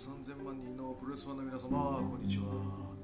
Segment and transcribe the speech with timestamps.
[0.00, 2.96] 3000万人のプロレスファンの皆様こんにちは。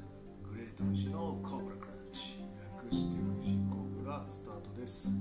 [0.42, 2.40] グレート富士のコブラクラッチ。
[2.80, 5.14] 略して富士コブラスタートです。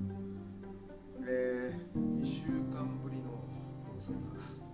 [1.27, 3.43] えー、2週間ぶりの
[3.86, 4.64] ご無沙汰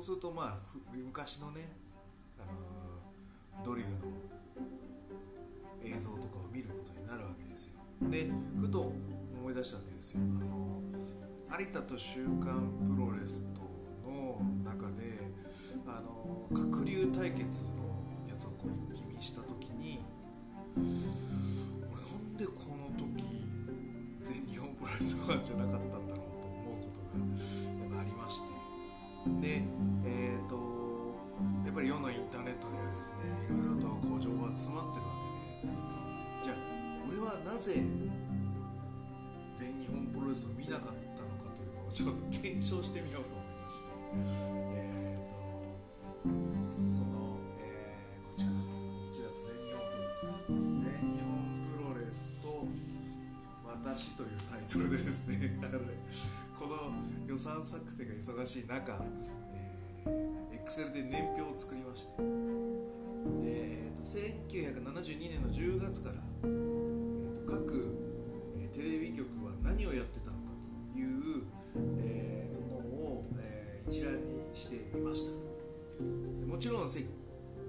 [0.00, 0.56] そうするとまあ
[0.96, 1.68] 昔のね
[2.38, 3.96] あのドリフの
[5.84, 7.80] 映像とかを見ることになるわけですよ。
[8.08, 10.20] でふと思い出したわけですよ。
[10.20, 10.80] あの
[11.60, 13.60] 有田と「週刊プロレスと」
[14.08, 15.20] の中で
[15.86, 20.00] あの鶴竜対決のやつをこう一気見した時に
[20.78, 20.86] 俺
[22.00, 23.22] なんでこの時
[24.22, 26.88] 全日本プロレスファンじゃなかったんだろうと思うこ
[27.90, 28.60] とがありまして。
[29.40, 29.62] で、
[30.50, 30.58] と
[31.64, 35.70] やっぱり世のインターネットにはですねいろいろとこう情が詰まってるわけで。
[36.42, 36.56] じゃあ
[37.06, 37.78] 俺はなぜ
[39.54, 43.94] 全日本プロレスを見なかったのかというのをちょっと検証してみようと思いまして。
[44.74, 45.38] えっ、と
[46.58, 51.38] その、えーこちかなこちだと全日本プロレス全日本
[51.70, 52.66] プロレスと
[53.70, 55.58] 私というタイトルでですね。
[55.62, 55.94] あのね
[56.58, 56.92] この
[57.26, 59.00] 予算策定が忙しい中、
[60.06, 62.16] えー、Excel で年表を作りまして。
[62.18, 62.24] で、
[63.44, 67.96] えー、と1972年の10月から、えー、と各、
[68.58, 70.52] えーテレビ局は何をやってたのか
[70.94, 71.44] という、
[71.98, 72.86] えーもの
[73.18, 75.32] を、えー一覧にしてみました。
[76.46, 77.00] もちろん1972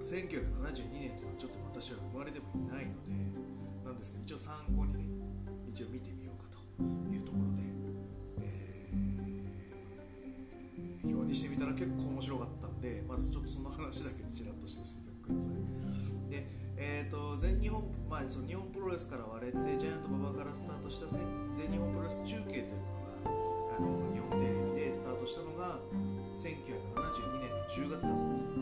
[0.02, 3.12] 年っていうのはちょっと私は生まれてもいないので
[3.84, 5.04] なんですけど一応参考にね
[5.68, 6.58] 一応見てみようかと
[7.12, 7.62] いうところで、
[11.04, 16.30] 表にしてみたら結構面白かったんでまずちょっとその話だけちらっとして教えてください。
[16.30, 23.38] でえー、と全日本、まあ、その日本プロレスから割れてジャイアント馬場からスタートした全日本プロレス中継というのが
[23.76, 25.78] あの日本テレビでスタートしたのが
[26.34, 28.58] 1972年の10月だそうです。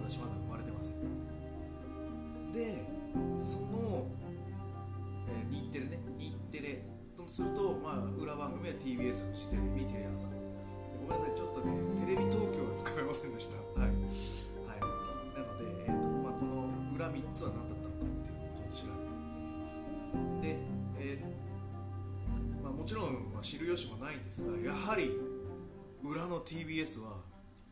[0.00, 2.52] 私まだ生まれてません。
[2.52, 2.86] で
[3.38, 4.06] その、
[5.28, 6.84] えー日テレね日テレ
[7.16, 10.47] とすると、まあ、裏番組は TBS フジテレビテレ朝。
[11.08, 11.72] ごめんなさいちょっとね
[12.04, 13.56] テレビ東京は使えませんでした。
[13.80, 19.84] はい、はい、なので、えーとまあ、この裏3つは何だったのかっていうのをちょっと調べてみてます。
[20.42, 20.56] で、
[21.00, 25.10] えーまあ、もちろん、まあ、知る由もないんですがやはり
[26.02, 27.16] 裏の TBS は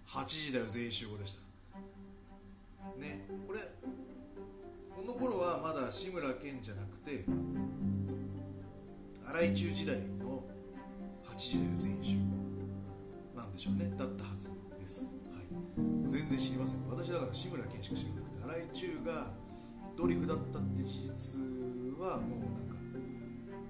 [0.08, 1.46] 8時だよ全員集合でした。
[2.98, 3.60] ねこれ
[4.94, 7.24] この頃はまだ志村けんじゃなくて
[9.26, 10.42] 荒井中時代の
[11.28, 12.35] 8時だよ全員集合。
[13.36, 13.92] なんでしょうね。
[13.96, 14.50] だったはず
[14.80, 15.46] です、はい、
[16.08, 16.88] 全然知りません。
[16.88, 19.30] 私だから志村けんしか知らなくて荒井中が
[19.96, 21.40] ドリフだったって事実
[22.00, 22.74] はもうなんか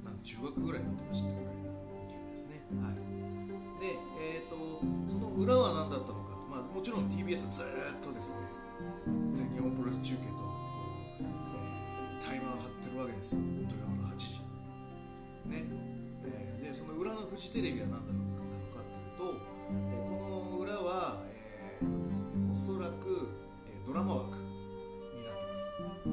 [0.04, 1.74] なんか中学ぐらいになってましたぐらいな
[2.06, 2.62] 勢いですね。
[2.78, 2.98] はい。
[3.82, 4.56] でえっ、と
[5.06, 8.46] その裏は何だったのかまあもちろん TBS はずっとですね
[9.34, 10.44] 全日本プロレス中継とこ
[11.20, 13.42] う、えタイマーを張ってるわけですよ。
[13.68, 14.40] 土曜の8時。
[15.46, 15.62] ね、
[16.24, 21.22] えー、でその裏のフジテレビは何だろうかっていうと、えー、この裏は
[21.80, 23.28] えー、っとですねおそらく、
[23.66, 24.44] えー、ドラマ枠に
[25.24, 25.74] なってます、
[26.06, 26.08] え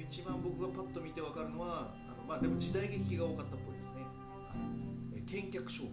[0.00, 5.18] ー、一番僕がパッと見て分かるのはあのまあでも時代劇が多かったっぽいですね、はい。
[5.18, 5.88] えー、見客商売。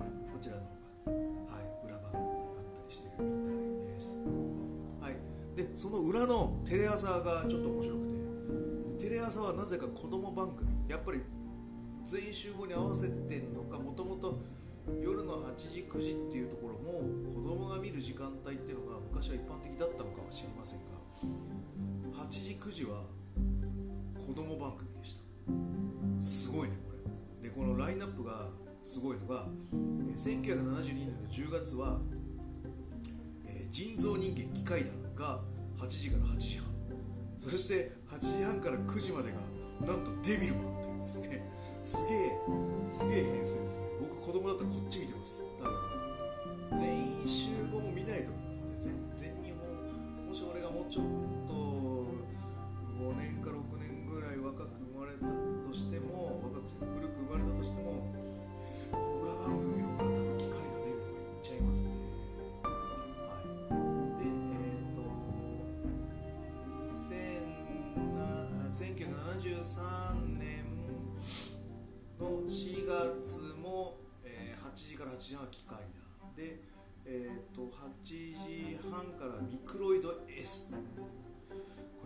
[0.00, 0.62] こちらの
[1.04, 1.12] 方
[1.48, 4.22] が、はい、裏番組があったりしてるみたいです。
[5.00, 5.16] はい。
[5.56, 8.06] でその裏のテレ朝がちょっと面白く
[8.98, 11.20] てテレ朝はなぜか子供番組やっぱり
[12.04, 14.40] 全員集合に合わせてんのかもともと
[15.02, 17.00] 夜の8時9時っていうところも
[17.32, 21.00] 子供が見る時間帯っていうのが昔は一般的だったのかは知りませんが
[22.24, 23.02] 8時9時は
[24.26, 25.20] 子供番組でした。
[26.20, 26.92] すごいねこ
[27.42, 27.48] れ。
[27.48, 28.48] でこのラインナップが
[28.82, 29.46] すごいのが
[30.16, 31.98] 1972年の10月は、
[33.46, 35.40] えー、人造人間機械団が
[35.78, 36.66] 8時から8時半。
[37.38, 39.38] そして8時半から9時までが
[39.86, 41.42] なんとデビルマンというですね。
[41.82, 42.30] すげえ
[42.88, 43.89] すげえ編成ですね。
[44.20, 45.42] 子供だったらこっち見てます。
[45.58, 45.72] 多分
[46.76, 48.76] 全員集合も見ないと思いますね。
[48.76, 49.64] 全全日本
[50.28, 51.04] もし俺がもうちょっ
[51.48, 58.12] と5年か6年ぐらい若く生まれたとしても若く古く生まれたとしても
[59.24, 61.92] 裏番組を多分機械が出るのがいっちゃいますね。
[62.62, 63.48] はい。
[64.20, 65.08] でえっ、ー、と
[68.70, 70.68] 1973年
[72.20, 73.99] の4月も、
[74.88, 75.84] 時から8時半は機械だ。
[76.36, 76.60] で、
[77.04, 80.78] えー、と8時半からミクロイド S こ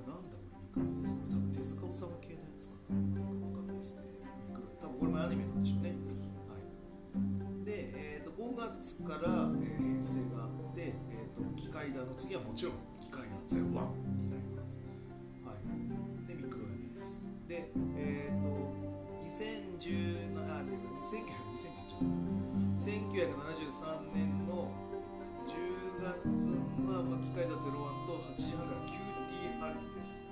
[0.00, 0.36] れなんだ
[0.72, 2.96] これミクロイド S これ多分手塚治虫系のやつかな？
[2.96, 4.02] なんかわかんないですね。
[4.48, 5.94] ミク多分これもアニメなんでしょうね。
[6.48, 6.64] はい。
[7.64, 14.80] で、えー、と5月から、え、編成があって、えーと、機械だの次はもちろんキカイダー01になります。
[15.44, 15.60] はい。
[16.26, 18.48] でミクロイド S でえっ、と
[19.28, 20.62] 2017あ
[21.02, 21.43] 1900
[23.24, 24.68] 1973年の
[25.48, 27.56] 10月は、まあ、機械だ01
[28.04, 30.28] と8時半からキューティーハニーです。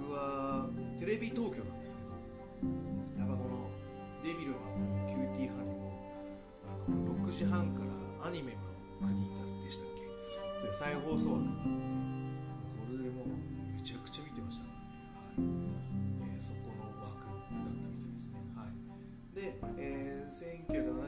[0.00, 2.08] 僕はテレビ東京なんですけど
[3.20, 3.68] やっぱこの
[4.24, 5.92] デビルマンもキューティーハニーも
[6.64, 6.96] あの
[7.28, 7.92] 6時半から
[8.28, 8.58] アニメの
[9.06, 9.12] 国
[9.62, 10.00] でしたっけ？
[10.60, 11.58] それ再放送枠があっ
[11.91, 11.91] て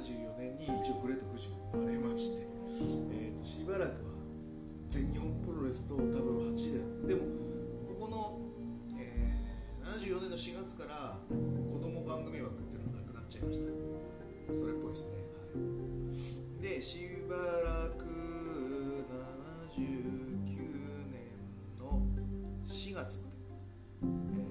[0.01, 2.47] 1974年に一応グレート富士生まれまして、
[3.13, 4.15] えーと、しばらくは
[4.89, 7.21] 全日本プロレスと多分8年でも
[7.89, 8.39] ここの、
[8.99, 16.99] えー、74年の4月から子供番組枠っていうのはなくなっちゃいましたそれっぽいですねはいでし
[17.29, 18.05] ばらく
[19.75, 19.85] 79
[21.13, 22.03] 年の
[22.67, 23.37] 4月まで、
[24.03, 24.07] え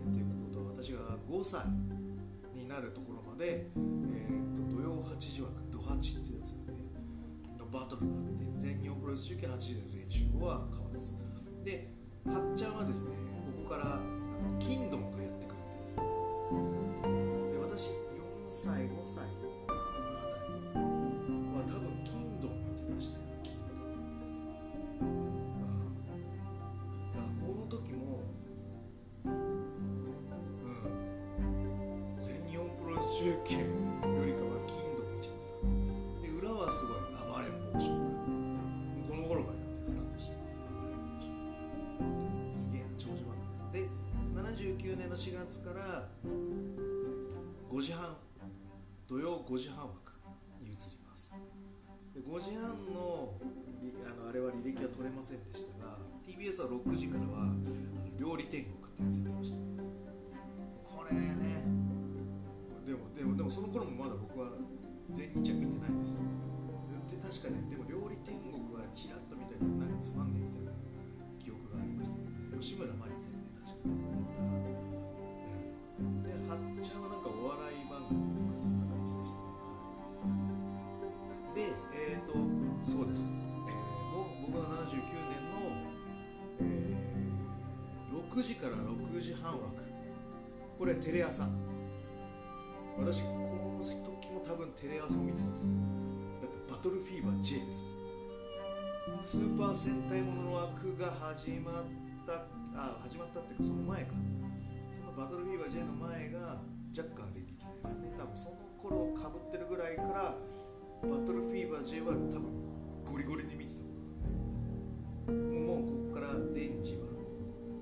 [0.09, 1.65] ー、ということは私が5歳
[2.53, 4.42] になるところので、えー、
[5.03, 6.79] 8時枠ド8っていうやつで、ね、
[7.59, 11.13] のバトルがあって全日本プロレス中継8時で全員集合は変わらず。
[11.63, 11.93] で
[12.25, 13.15] はっちゃんはですね
[13.57, 15.95] ここからあのキンドンがやってくるみたいです。
[15.95, 16.01] で
[17.59, 17.93] 私4
[18.47, 19.12] 歳5歳
[54.63, 57.51] 履歴は取れませんでしたが TBS は6時からは
[58.15, 59.59] 料理天国ってやつやってました。
[60.87, 61.67] これね
[62.87, 64.55] でもでもでもその頃もまだ僕は
[65.11, 66.23] 全日は見てないですよ。
[67.11, 70.71] で確かねでも料理天国はちらっと見たけどなんかつまんねえみたいな
[71.43, 72.31] 記憶がありましたね。
[72.55, 73.99] 吉村麻里だよね確かに
[76.23, 78.22] ではっちゃんはなんかお笑い番組
[89.13, 89.83] 9時半枠。
[90.79, 91.47] これテレ朝。
[92.97, 93.27] 私こ
[93.77, 95.69] の時も多分テレ朝を見てたんです。
[96.41, 97.83] だってバトルフィーバー J です。
[99.21, 101.85] スーパー戦隊ものの枠が始まっ
[102.25, 104.13] たあ始まったっていうかその前か。
[104.91, 106.57] そのバトルフィーバー J の前が
[106.89, 108.17] ジャッカー電撃ですね。
[108.17, 110.33] 多分その頃かぶってるぐらいから
[111.05, 112.49] バトルフィーバー J は多分
[113.05, 115.59] ゴリゴリに見てたものんで。
[115.59, 117.13] もうここから電磁版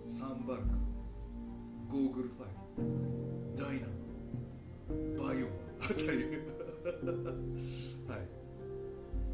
[0.06, 0.91] サンバルカ
[1.92, 2.50] ゴーグルファイ
[3.52, 3.88] ルダイナ
[5.20, 5.48] モバイオ
[5.84, 6.24] あたり。
[8.08, 8.30] はい。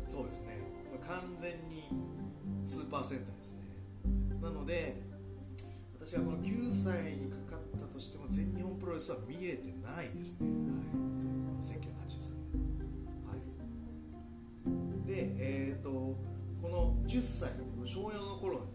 [0.08, 0.58] そうですね、
[0.92, 1.84] まあ、完全に
[2.64, 3.62] スーパーセンターですね。
[4.42, 5.04] なので
[6.00, 12.66] 私はこの9歳にかかったとしても全日本プロレスは見れてないですね、はい、1983年。
[13.28, 13.36] は
[15.04, 15.06] い。
[15.06, 15.92] でえっ、ー、と
[16.60, 18.66] この10歳この小4の頃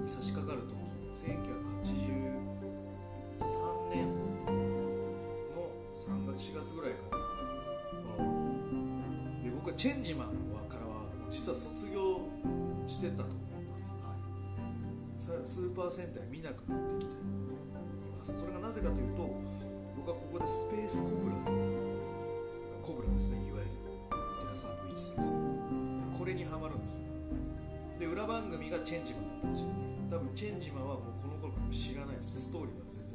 [0.00, 0.74] に差し掛かる時
[1.12, 2.55] 1980
[3.36, 4.08] 3年
[5.54, 8.24] の3月4月ぐらいから
[9.42, 12.20] で僕はチェンジマンはからは実は卒業
[12.86, 17.16] してたと思います、はい、スーパー戦隊見なくなってきてい
[18.18, 18.40] ます。
[18.40, 19.30] それがなぜかというと
[19.96, 21.36] 僕はここでスペースコブラ
[22.82, 23.70] コブラですねいわゆる
[24.40, 27.00] 寺さんの一先生これにハマるんですよ。
[27.98, 32.50] で裏番組がチェンジマンだったらしいんで多分チェンジマンはもうこの頃から知らないです。
[32.50, 33.05] ストーリーは全然。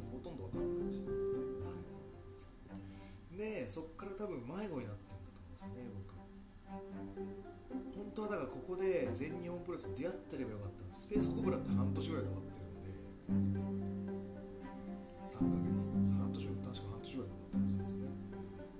[3.36, 6.12] でそっから多分迷子になってんだと思うんですよね僕。
[7.96, 10.94] 本当はだからここで全日本プロレス出会ってればよかった。
[10.94, 12.92] スペースコブラって半年ぐらいで終わってるので。
[15.22, 18.04] 3ヶ月半年確か半年ぐらいで終わってるんですね。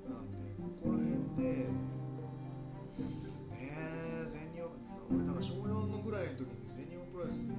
[0.03, 1.71] なんでここら辺でね
[3.53, 4.69] え全日本
[5.11, 7.57] 俺だから小4のぐらいの時に全日本プロレスにう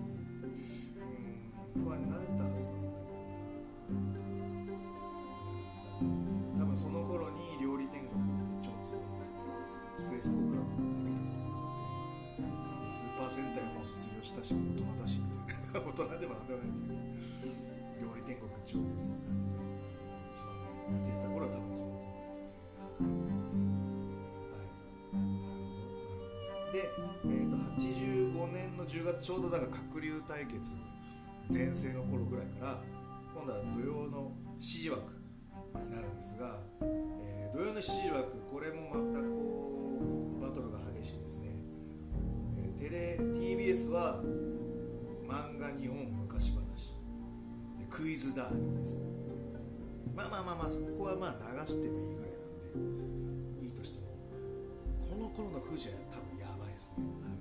[1.79, 2.93] ん不安になれたはずなん
[3.90, 4.24] だ
[6.24, 9.24] ですね多分その頃に料理天国って超強んで
[9.96, 11.78] スペースコブラもってみるもんなく
[12.82, 17.00] てでスーパー戦隊も卒業したし大人だしみたいな大人でもなんでもないんですけど
[18.02, 19.18] 料理天国超つま
[20.92, 22.52] み見てた頃は多分この頃ですね
[24.52, 25.72] はいなるほどなるほ
[26.63, 26.90] どで、
[27.24, 30.75] えーと、85年の10月ちょうどだから鶴竜対決
[31.52, 32.82] 前世の頃ぐらいから
[33.44, 35.20] 今度は土曜の指示枠
[35.84, 40.00] になるんですが、えー、土曜の7時枠これもまたこ
[40.40, 41.50] うバトルが激しいですね、
[42.58, 44.24] えー、テレ TBS は
[45.28, 46.96] 漫画日本昔話。
[47.78, 48.98] でクイズダービーです。
[50.16, 54.08] まあまあまあまあそこはまあ流してもいいぐらいなんでいいとしても
[55.02, 57.34] この頃の富士は多分やばいですね、はい。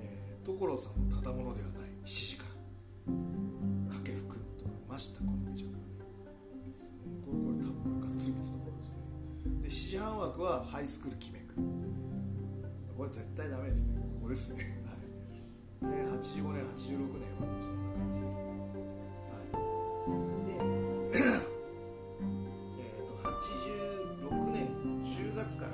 [0.00, 2.48] えー、所さんのただものではない7時から。
[4.98, 5.88] 君とか真下この美女とか
[9.88, 11.54] 時半枠はハイスクール決めく
[12.96, 14.02] これ絶対ダメですね。
[14.20, 14.64] ここですね。
[14.84, 14.98] はい
[15.80, 18.50] で85年86年はそんな感じですね
[19.30, 19.54] はい
[20.44, 20.50] で
[22.76, 24.66] えっと86年
[25.02, 25.70] 10月から。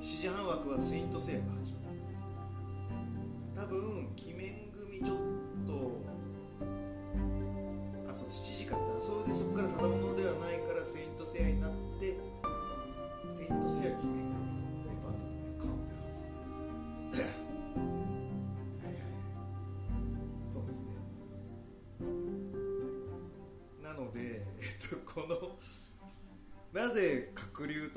[0.00, 2.04] 7時半枠はセイントセイヤが始まってる
[3.54, 5.37] 多分鬼面組ちょっと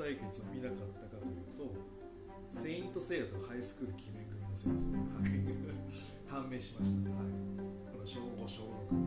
[0.02, 1.62] 対決を見なかったかというと
[2.50, 5.30] セイントセイヤとハイスクール記念組のせいですね、はい、
[6.26, 7.30] 判明しました、はい、
[7.86, 8.98] この小5小6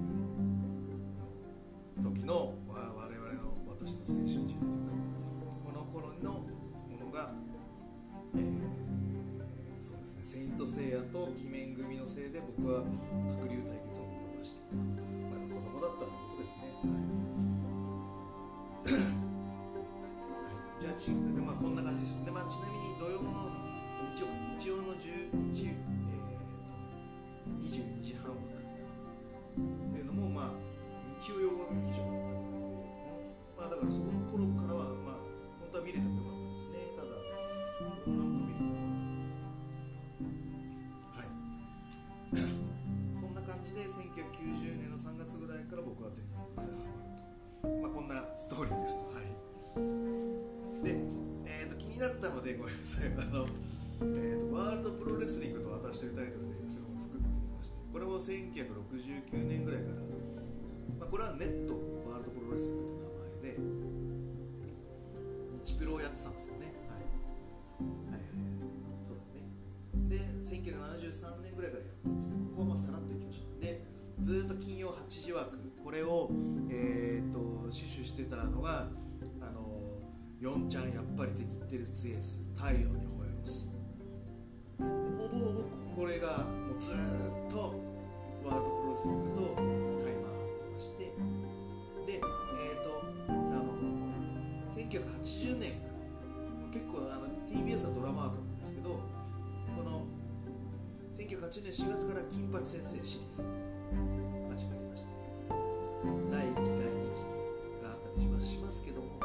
[2.00, 4.96] の時の我々の私の青春時代というか
[5.68, 6.48] この頃のも
[6.96, 7.36] のが、
[8.36, 12.86] えー、そうですね「セイント・セイヤ」と「鬼面組」のせいで僕は
[13.28, 15.04] 鶴竜対決を見逃していると。
[15.30, 16.62] まだ子供だったってことですね。
[16.84, 17.55] はい。
[20.96, 22.24] はい、じゃあち、まあ、こんな感じです。
[22.24, 23.52] で、まあ、ちなみに土曜の
[24.16, 25.84] 日曜日曜の10日、えー
[26.72, 26.80] と、
[27.60, 28.64] 22時半枠っ
[29.92, 30.64] ていうのもまあ
[31.20, 35.28] 日曜洋画劇場だったまあだからそこの頃からはまあ
[35.68, 36.88] 本当は見れてもよかったですね。
[36.96, 37.44] ただなんか
[37.76, 38.48] 見れてなかっ
[41.12, 41.36] たはい。
[43.20, 47.84] そんな感じで1990年の3月ぐらいから僕は全日本プロレスにハマると。
[47.84, 49.20] まあこんなストーリーですと。
[49.20, 49.45] はい、
[52.06, 53.08] えー、と気になったのでごめんなさい。
[53.10, 53.48] あの、
[54.02, 59.96] えーと、ワールドプロレスリングと私というタイトルでそれを作ってみましてこれも1969年ぐらいから、
[61.00, 61.74] まあ、これはネット
[62.06, 63.58] ワールドプロレスリングという名前で
[65.64, 67.08] 日プロをやってたんですよね、はい、
[68.14, 68.30] はいはい
[69.02, 69.50] そうだね。
[70.10, 73.62] で1973年ぐらいからやってるんですけどここはもうさらっといきましょう。
[73.64, 73.82] で
[74.22, 76.30] ずっと金曜8時枠これを
[76.70, 78.88] えー、っと死守してたのが
[80.46, 82.54] 四ちゃんやっぱり手に入ってるつえす。
[82.54, 83.74] 太陽に吠えます。
[84.78, 84.86] ほ
[85.26, 85.62] ぼほぼ
[85.98, 86.96] これがもうずっ
[87.50, 87.82] と
[88.46, 91.10] ワールドプロレスリングとタイマーあってまして
[92.06, 93.74] でえっ、ー、とあの
[94.70, 95.98] 1980年から
[96.70, 100.06] 結構あの TBS はドラマ枠なんですけどこの
[101.18, 103.42] 1980年4月から「金八先生」シリーズ
[104.54, 105.10] 始まりました
[106.30, 109.25] 第1期第2期があったりしますけども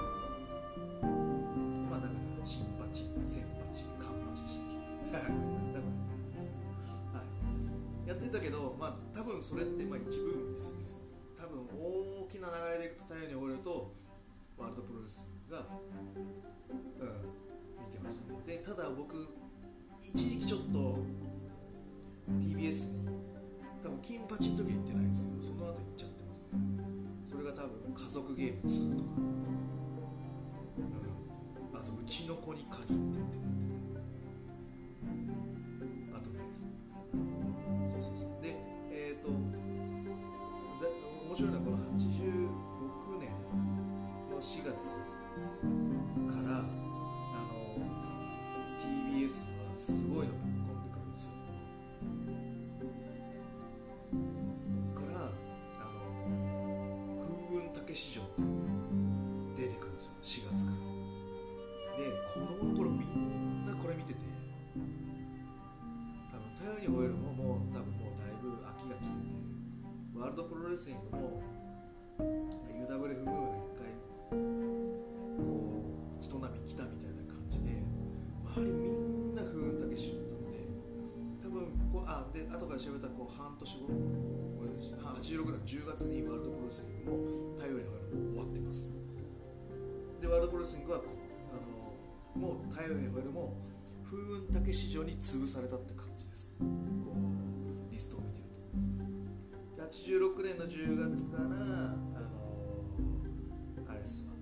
[8.78, 10.74] まあ多分それってまあ一部分にす。
[10.76, 10.94] ぎず
[11.36, 13.92] 多分大きな流れでいくと太陽に終えると
[14.58, 15.66] ワールドプロレスが
[16.68, 18.38] うん見てましたね。
[18.46, 19.26] でただ僕
[20.02, 20.99] 一時期ちょっと
[70.70, 71.42] ロレスリングも
[72.70, 73.90] UWF ムーが一回
[74.30, 74.38] こ
[76.14, 77.82] う人波来たみたいな感じで
[78.54, 80.62] 周りみんな風雲竹市場だったんで
[81.42, 83.90] 多分こうあで後から調べたらこう半年後
[85.18, 88.94] 86年10月にワールドプロレスリングも太陽に終えるもう終わってます。
[90.22, 93.58] でワールドプロレスリングはあのもう太陽に終えるも
[94.06, 96.54] 風雲竹市場に潰されたって感じです。
[96.62, 96.64] こ
[97.10, 99.19] うリストを見てると。
[99.80, 101.56] 86年の10月からあの
[103.88, 104.34] あれですわ、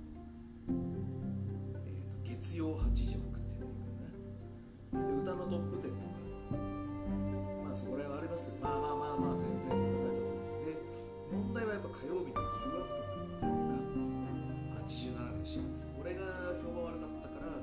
[1.87, 5.07] えー、と月曜8時枠っていうのがいいかな。
[5.07, 6.09] で歌のトップ10とか。
[7.64, 10.59] まあそれはありますけどまあまあまあまあ全然戦えたと思います。
[10.66, 10.74] で
[11.33, 13.94] 問題はやっぱ火曜日のギブアップまでのため
[14.74, 14.83] か。
[14.83, 15.94] 87年4月。
[15.96, 16.27] これが
[16.59, 17.55] 評判悪かったから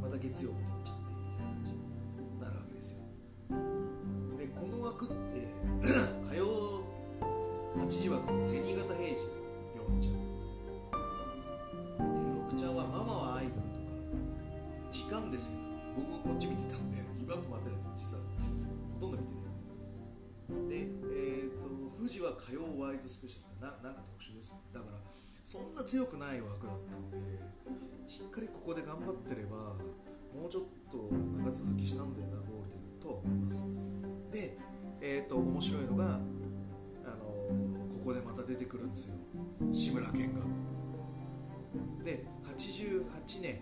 [0.00, 3.04] また月曜戻っちゃってみたいな感じになるわけですよ。
[4.38, 5.44] でこの枠って
[7.86, 8.98] 8時枠って銭形平次が
[9.78, 10.18] 読んじゃう
[12.02, 13.94] で六ちゃんは「ママはアイドル」とか
[14.90, 15.62] 「時間ですよ」
[15.94, 18.26] 僕もこっち見てたんでギブアップ待てないって実は
[18.98, 19.38] ほとんど見てな
[20.66, 24.98] いでえっ、と富士は火曜ワイドスペシャルってななんか特殊ですよねだから
[25.46, 27.38] そんな強くない枠だったんで
[28.10, 29.78] しっかりここで頑張ってれば
[30.34, 31.06] もうちょっと
[31.38, 33.70] 長続きしたんだよなゴールデンとは思います
[34.34, 34.58] で
[35.00, 35.75] えっ、と面白
[38.96, 39.14] ですよ。
[39.72, 40.40] 志村けんが。
[42.02, 43.60] で88年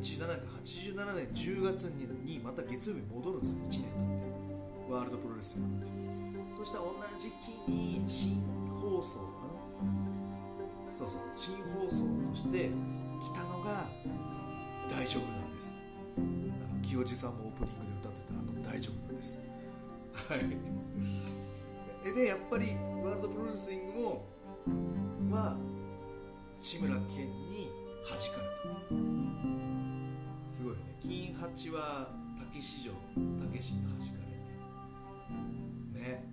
[0.00, 3.62] 87年か87年10月にまた月曜日戻るんですよ。
[3.64, 3.92] 1年経っ
[4.86, 4.92] て。
[4.92, 5.66] ワールドプロレスが
[6.56, 9.20] そしたら同じ期に新放送。
[10.92, 11.20] そうそう。
[11.36, 12.70] 新放送として
[13.20, 13.88] 来たのが
[14.90, 15.76] 「大丈夫なんです」
[16.18, 19.40] あの清治さんもオープニングで歌ってたあの「大丈夫なんです」
[20.12, 21.47] はい。
[22.04, 22.66] でやっぱり
[23.04, 24.26] ワールドプロレスリングも
[25.30, 25.56] は
[26.58, 27.70] 志村けんに
[28.04, 28.88] 弾かれたんですよ。
[30.48, 30.96] すごいね。
[31.00, 32.08] 金八は
[32.38, 32.92] 竹市場
[33.44, 34.04] 竹市に弾か
[35.94, 36.24] れてね。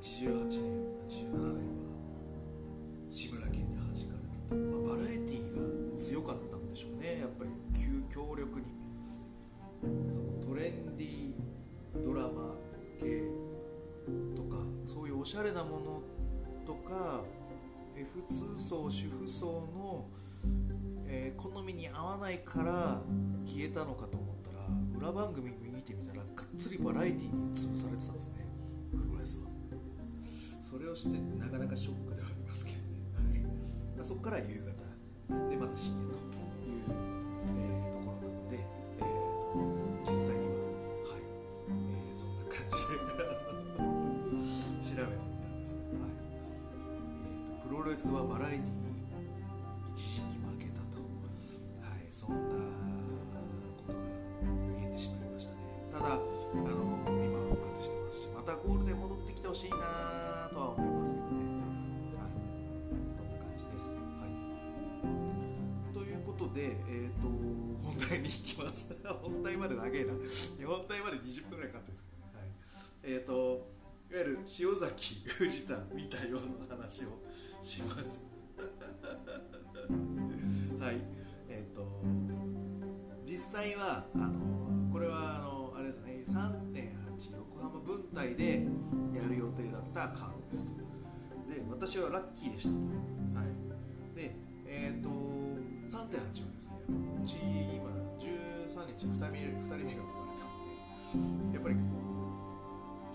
[0.00, 1.88] 88年87年は
[3.10, 7.50] 志村けんに弾かれたという、まあ、バラエティーが強かったんでしょうねやっぱり。
[8.14, 8.66] 強力に。
[10.08, 11.23] そのトレンディー
[12.02, 12.54] ドラマ
[12.98, 13.22] 系
[14.36, 16.02] とかそういうおしゃれなもの
[16.66, 17.22] とか
[17.94, 20.08] F2 層主婦層の、
[21.06, 23.02] えー好みに合わないから
[23.44, 24.66] 消えたのかと思ったら
[24.98, 28.46] 裏番組見てみたらがっつりバラエティーに潰されてたんですね。
[28.90, 29.50] プロレスは。
[30.62, 33.44] それを知ってなかなかショックではありますけどね、
[33.96, 35.48] はい、そこから夕方。
[35.50, 36.18] でまた深夜と
[36.68, 36.84] いう、
[37.58, 37.93] えー
[47.84, 48.96] ロレスはバラエティに
[49.92, 51.04] 一時期負けたと、
[51.84, 52.56] はい、そんな
[53.84, 54.00] ことが
[54.72, 55.92] 見えてしまいましたね。
[55.92, 56.24] ただあの
[57.20, 61.44] 今は復活してますしまたゴールデン戻ってきてほしいなとは思いますけどね。
[62.16, 62.32] はい
[63.12, 64.00] そんな感じです。
[64.00, 64.32] はい。
[65.92, 67.28] ということでえっ、と
[67.84, 68.96] 本題に行きます。
[69.20, 70.14] 本題まで長いな。
[70.16, 72.32] 本題まで20分ぐらいかかってるんですけどね。
[72.32, 72.48] はい。
[73.12, 73.43] えっ、と
[74.14, 77.08] わゆる塩崎藤田見たような話を
[77.60, 78.30] します。
[80.78, 81.02] はい。
[81.48, 82.00] えっ、と
[83.26, 88.68] 実際はあのこれはあのあれですね3.8横浜分隊で
[89.12, 90.74] やる予定だったカードですと。
[91.52, 92.76] で私はラッキーでしたと。
[93.36, 93.46] はい。
[94.14, 96.78] でえっ、ー、と3.8はですね
[97.20, 100.44] うち今13日2人目 ,2 人目が生まれた
[101.18, 102.13] んでやっぱりこう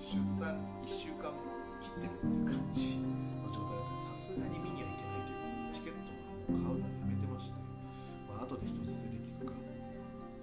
[0.10, 1.30] 出産1週間
[1.78, 7.62] 切ってるっていう感じの状態だったらさすがに見にはいけないということでチケットはもう買うのやめてまして
[8.26, 9.54] まあ後で一つ出て聞くか。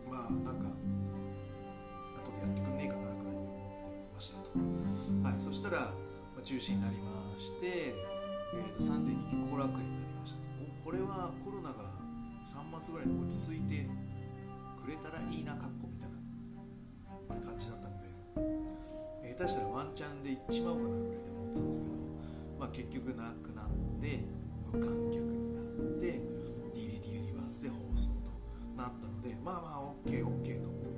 [0.07, 4.55] まあなんか後でやってくんねえかなくらいに思ってましたと。
[4.55, 5.91] はいそしたら、
[6.39, 7.91] ま、中止になりまして
[8.55, 10.63] えーと、3.2期後楽園になりましたと。
[10.79, 11.91] これはコロナが
[12.47, 13.91] 3月ぐらいに落ち着いて
[14.79, 16.11] くれたらいいなかっこみたい
[17.35, 18.07] な感じだったので、
[19.37, 21.93] 下手したらワンチャンで行っちまおうかなぐらいで思ってたんですけど、
[22.59, 24.25] まあ、結局なくなって
[24.65, 26.25] 無観客になって
[26.73, 28.33] DDT ユニバースで放送と
[28.81, 30.25] なったのでまあまあ OKOK
[30.65, 30.97] と思っ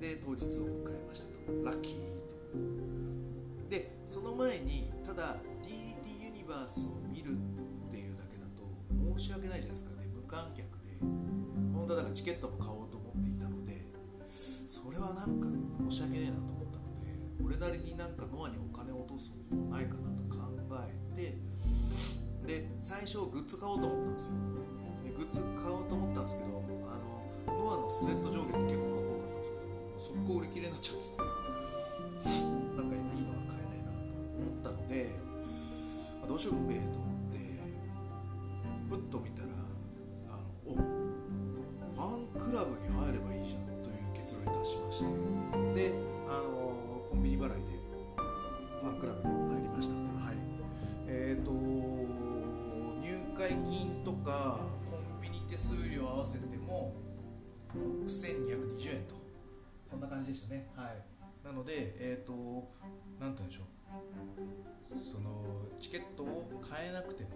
[0.00, 1.52] てで当日を迎えましたと。
[1.62, 2.00] ラッキー
[2.32, 3.68] と。
[3.68, 8.64] でその前にただ DDT ユニバースを見るっていうだけだと
[9.20, 10.00] 申し訳ないじゃないですか。
[10.00, 10.96] で無観客で。
[11.76, 13.84] 本当はだからチケットも買おうと思っていたので
[14.66, 15.48] それはなんか
[15.90, 16.59] 申し訳ねえなと思ったので
[17.44, 20.38] 俺なりになんかノアにお金を落とす方法ないかなと考
[20.86, 21.38] えて
[22.46, 24.32] で最初グッズ買おうと思ったんですよ。
[25.04, 29.64] でグッズ買おうと思ったんですけどあのノアのスウェット上下って結構かっこよかったんですけど
[29.98, 34.00] 速攻売り切れになっちゃっててなんか今いいのは買えないなと
[34.36, 35.10] 思ったので、
[36.20, 37.38] まあ、どうしようべえと思って
[38.88, 39.48] ふっと見たら
[40.28, 45.40] あのおファンクラブに入ればいいじゃんという結論に達しまして。
[45.74, 46.09] で
[47.10, 47.56] コンビニ払いで
[48.80, 49.94] ファンクラブに入りました。
[49.94, 50.36] はい。
[51.08, 51.50] えっ、ー、と
[53.02, 56.94] 入会金とかコンビニ手数料合わせても
[57.74, 59.16] 6220円と。
[59.90, 60.68] そんな感じでしたね。
[60.76, 61.44] はい。
[61.44, 62.70] なのでえっ、ー、と
[63.18, 65.10] 何て言うんでしょう。
[65.12, 65.44] その
[65.80, 67.30] チケットを買えなくても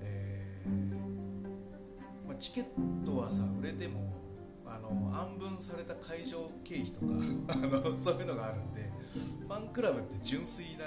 [0.00, 2.64] えーまあ、チケッ
[3.04, 4.25] トはさ売れても
[4.66, 7.06] あの暗分された会場経費とか
[7.54, 7.56] あ
[7.90, 8.92] のそういうのがあるんで
[9.46, 10.84] ファンクラブって純粋な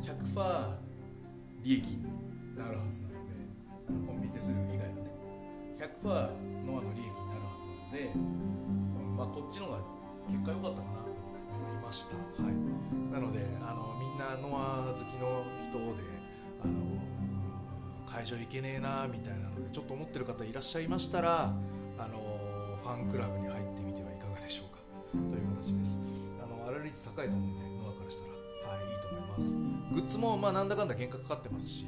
[0.00, 0.76] 100%
[1.62, 2.02] 利益に
[2.56, 3.32] なるはずなので
[3.88, 5.14] あのコンビニ手数料以外はね。
[5.78, 9.78] 100%ノアの利益になるはずなので、うんまあ、こっちの方が
[10.28, 11.20] 結果良かったかなと
[11.54, 12.54] 思いました、はい、
[13.12, 16.02] なのであのみんなノア好きの人で
[16.62, 16.74] あの
[18.06, 21.54] 会場行けねえなみたいなのでちょっと思ってる方いらっしゃいましたら
[21.98, 22.33] あの
[22.84, 24.84] ファンクラブに入ってみてはいかがでしょうか？
[25.16, 25.98] という形です。
[26.36, 28.76] あの粗率高いと思うんでノアからしたら。
[28.76, 29.56] はいいいと思います。
[29.94, 31.86] グッズもまあなんだかんだ原価かかってますし。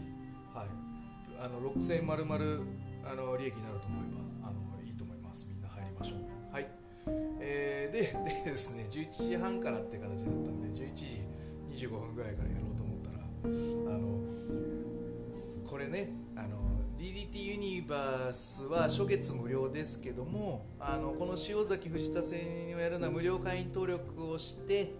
[0.54, 0.68] はい。
[1.38, 2.34] あの6000円丸々
[3.04, 4.08] あの利益になると思え
[4.40, 5.46] ばあのいいと思います。
[5.52, 6.20] みんな入りましょう。
[6.50, 6.66] はい。
[7.40, 8.00] えー、で
[8.44, 13.18] でですね11時半からって形だったんで11時25分ぐらいからやろうと思ったら
[13.94, 14.16] あの
[15.68, 24.92] これねあの DDT ユニバースは初月無料ですけどもあのこの塩崎藤田戦をやるのは無料会員登録をして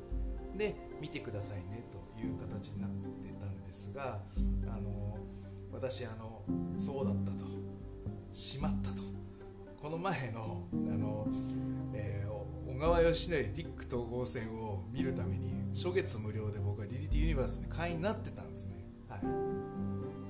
[0.56, 4.20] で見てくださいねという形になってたんですが
[4.66, 5.18] あの
[5.72, 6.42] 私あの
[6.78, 7.46] そうだったと。
[8.36, 9.02] しまったと。
[9.80, 11.26] この前のあの、
[11.94, 18.84] えー、小川義成ディック統合戦を見るために初月無料で僕は DDT ユニバースに会員になってたんですね。
[19.08, 19.65] はい。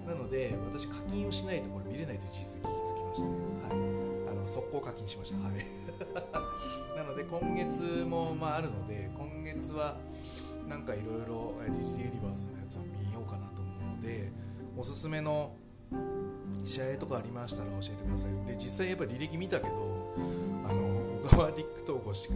[0.07, 3.29] なので私課金をしないとこれ見れないという事実に気づきました。
[3.29, 3.35] ね
[3.69, 4.31] はい。
[4.31, 5.39] あの速攻課金しました。
[5.39, 5.55] はい。
[6.97, 9.97] なので今月もまああるので今月は
[10.69, 14.33] なんかいろいろ DDT ユニバースのやつを見ようかなと思うので
[14.77, 15.53] おすすめの
[16.65, 18.47] 試合とかありましたら教えてください。
[18.47, 20.15] で実際やっぱり履歴見たけど
[20.65, 20.97] あの
[21.29, 22.35] 小川ディック統合しか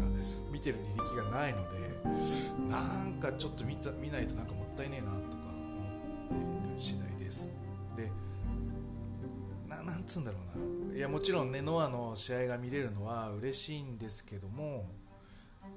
[0.51, 1.79] 見てる履歴がないので
[2.69, 5.45] なんかちょっと見た見ないとなんかもったいねえなとか
[6.31, 7.20] 思っている次第ですで
[9.90, 10.96] なんつうんだろうな。
[10.96, 14.87] いやもちろんねノアの試合が見れるのは嬉しいんですけども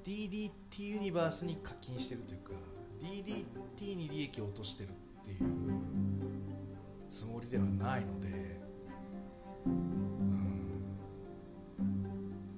[0.04, 0.50] DDT
[0.80, 2.50] ユニバースに課金してるというか
[3.00, 4.92] DDT に利益を落としてるっ
[5.24, 5.38] ていう
[7.08, 8.60] つもりではないので
[9.66, 9.94] うん。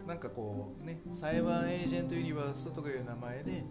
[0.06, 3.64] なんかこうねサイバーエージェントユニバースとかいう名前で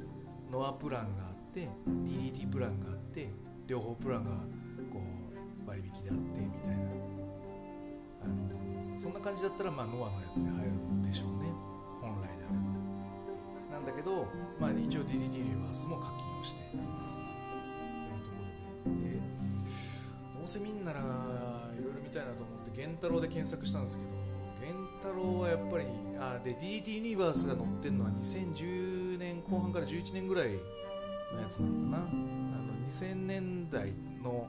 [0.51, 3.29] ノアプランがあって DDT プランがあって
[3.67, 4.31] 両方プランが
[4.91, 5.01] こ
[5.65, 6.83] う割引であってみたいな、
[8.25, 11.53] あの、そんな感じだったらまあノアのやつに入るんでしょうね。
[12.01, 13.77] 本来であれば。
[13.77, 14.25] なんだけど、
[14.59, 18.41] まあ、一応 DDT ユニバースも課金をしていますというとこ
[18.89, 19.09] ろで。
[19.09, 24.09] でどうせ見んならいろいろ見たいなと思って源太郎で検索したんですけど
[24.61, 25.85] 源太郎はやっぱり
[26.19, 30.49] あで DDT ユニバースが載ってるのは2010年後半から11年ぐらい
[31.33, 31.97] のやつなのかな。
[31.97, 33.91] あの2000年代
[34.23, 34.47] の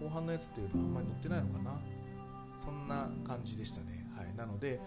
[0.00, 1.80] 後半のやつっていうのはあんまり載ってないのかな。
[2.64, 4.06] そんな感じでしたね。
[4.16, 4.34] はい。
[4.36, 4.80] なので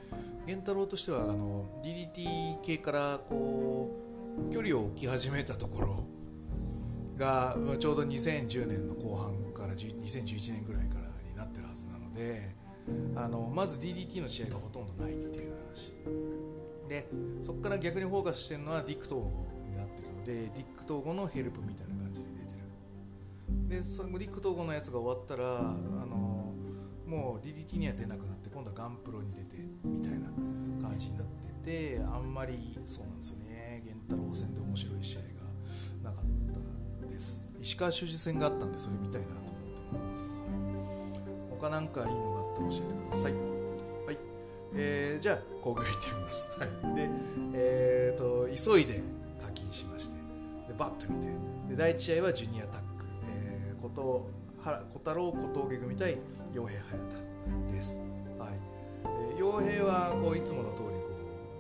[0.46, 3.96] 源太郎としてはあの DDT 系からこ
[4.50, 6.04] う距離を置き始めたところ
[7.18, 12.56] がちょうど2010年の後半から2011年ぐらいからになってるはずなので
[13.16, 15.94] あのまず DDT の試合がほとんどないっていう話。
[16.88, 17.06] で
[17.44, 19.28] そこから逆にフォーカスしてるのはディック統合
[19.70, 23.82] になってるのでディック統合のヘルプみたいな感じで出てる。
[23.82, 25.76] でそれもディック統合のやつが終わったら
[27.08, 30.28] もう DDT には出なくなって今度はガンプロに出てみたいな
[30.86, 31.28] 感じになっ
[31.64, 33.82] ててあんまりそうなんですよね。
[33.86, 35.20] 源太郎戦で面白い試合
[36.04, 37.50] がなかったです。
[37.62, 40.36] 石川修司戦があったんでそれ見たいなと思ってます、
[41.50, 43.34] 他なんかいいのがあったら教えてください。
[43.34, 44.18] はい。
[44.76, 47.10] えー、じゃあ工業行ってみます、はい、で
[47.54, 49.02] えーと、急いで
[49.42, 50.18] 課金しまして
[50.68, 51.28] でバッと見て。
[51.70, 54.30] で第1試合はジュニアタック、えー、こと
[54.68, 56.18] 小太郎小峠組対
[56.54, 56.98] 傭兵隼
[57.48, 58.04] 人です、
[58.38, 61.08] はい、傭兵はこういつもの通りこ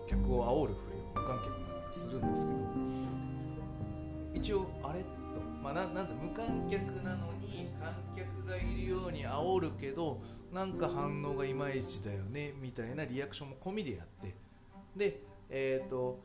[0.05, 2.59] う客を煽るふりを無観客ながらするんですけど
[4.33, 5.07] 一応あれと、
[5.63, 10.19] まあ、ななんて無観客なのに観客がいるように煽るけど
[10.53, 14.35] なんか反応がいまいちだよねみたいなリアクションも込みでやって。
[14.97, 16.19] でえっ、ー、と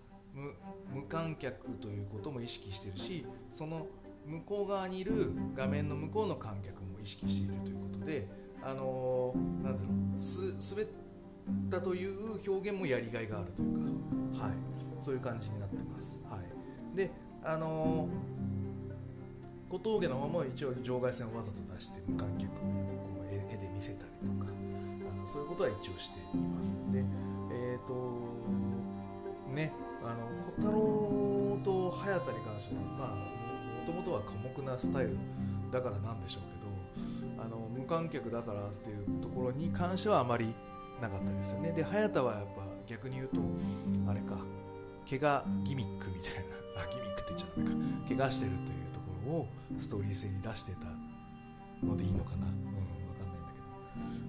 [0.92, 3.86] 無観客ということも意識してるしその
[4.26, 8.26] 向こう側にいる画面の向こうの観客も意識しているということで、
[8.62, 9.86] あのー、なんだろ
[10.18, 10.86] うす滑っ
[11.70, 14.54] たという表現もやりがいがあるというか、はい、
[15.00, 16.24] そういう感じになってます。
[16.30, 17.10] はい、で、
[17.44, 18.08] あのー、
[19.72, 22.58] 小峠の方も一応場外線をわざと出して無観客を
[23.06, 26.98] こう絵で見せたりとかあのそういうことは一応していますで
[27.50, 27.94] えっ、ー、と
[29.54, 29.72] ね
[30.04, 33.41] あの小太郎と早田に関してはまあ
[33.82, 35.16] ともとは寡黙なスタイル
[35.70, 40.54] だからなんでしょうけどあの無観客だからっていうところに関してはあまり
[41.00, 41.72] なかったですよね。
[41.72, 43.40] で早田はやっぱ逆に言うと
[44.08, 44.36] あれか
[45.08, 46.44] 怪我ギミックみたい
[46.76, 47.76] なあギミックって言っちゃダメか。
[48.08, 50.86] 怪我してるというところをストーリー性に出してた
[51.86, 52.46] のでいいのかな。
[52.46, 53.58] うん分かんないんだけ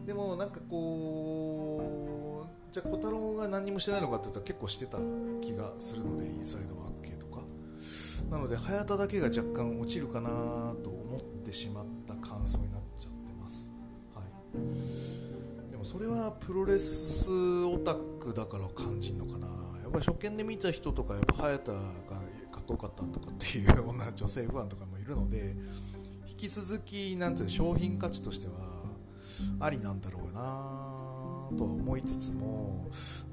[0.02, 0.06] ど。
[0.08, 4.98] でもなんかこうじゃあ小太郎が何もしてないのかって言ったら結構してた
[5.42, 7.33] 気がするのでインサイドワーク系とか。
[8.34, 10.28] なので早田だけが若干落ちるかな
[10.84, 13.70] と思ってしまった感想になっちゃってます、
[14.16, 19.48] はい、でもそれはプロレスオタクだから感じるのかな。
[19.84, 21.84] やっぱり初見で見た人とかやっぱ早田がか
[22.62, 25.56] っこよかったとかっていうような女性ファンとかもいるので
[26.28, 28.54] 引き続きなんていう商品価値としては
[29.60, 30.83] ありなんだろうな。
[31.54, 32.88] とは思いつつも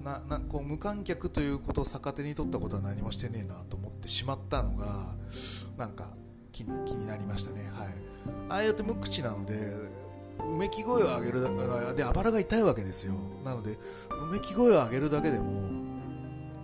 [0.04, 5.14] ななこう無観客ということを逆手に取ったことは何もしてねえなと思ってしまったのが
[5.76, 6.08] なんか
[6.52, 7.88] 気になりましたね、はい、
[8.48, 9.54] ああやって無口なので
[10.44, 13.14] うめき声を上げるだけであばらが痛いわけですよ。
[13.44, 13.78] なので
[14.10, 15.70] うめき声を上げるだけでも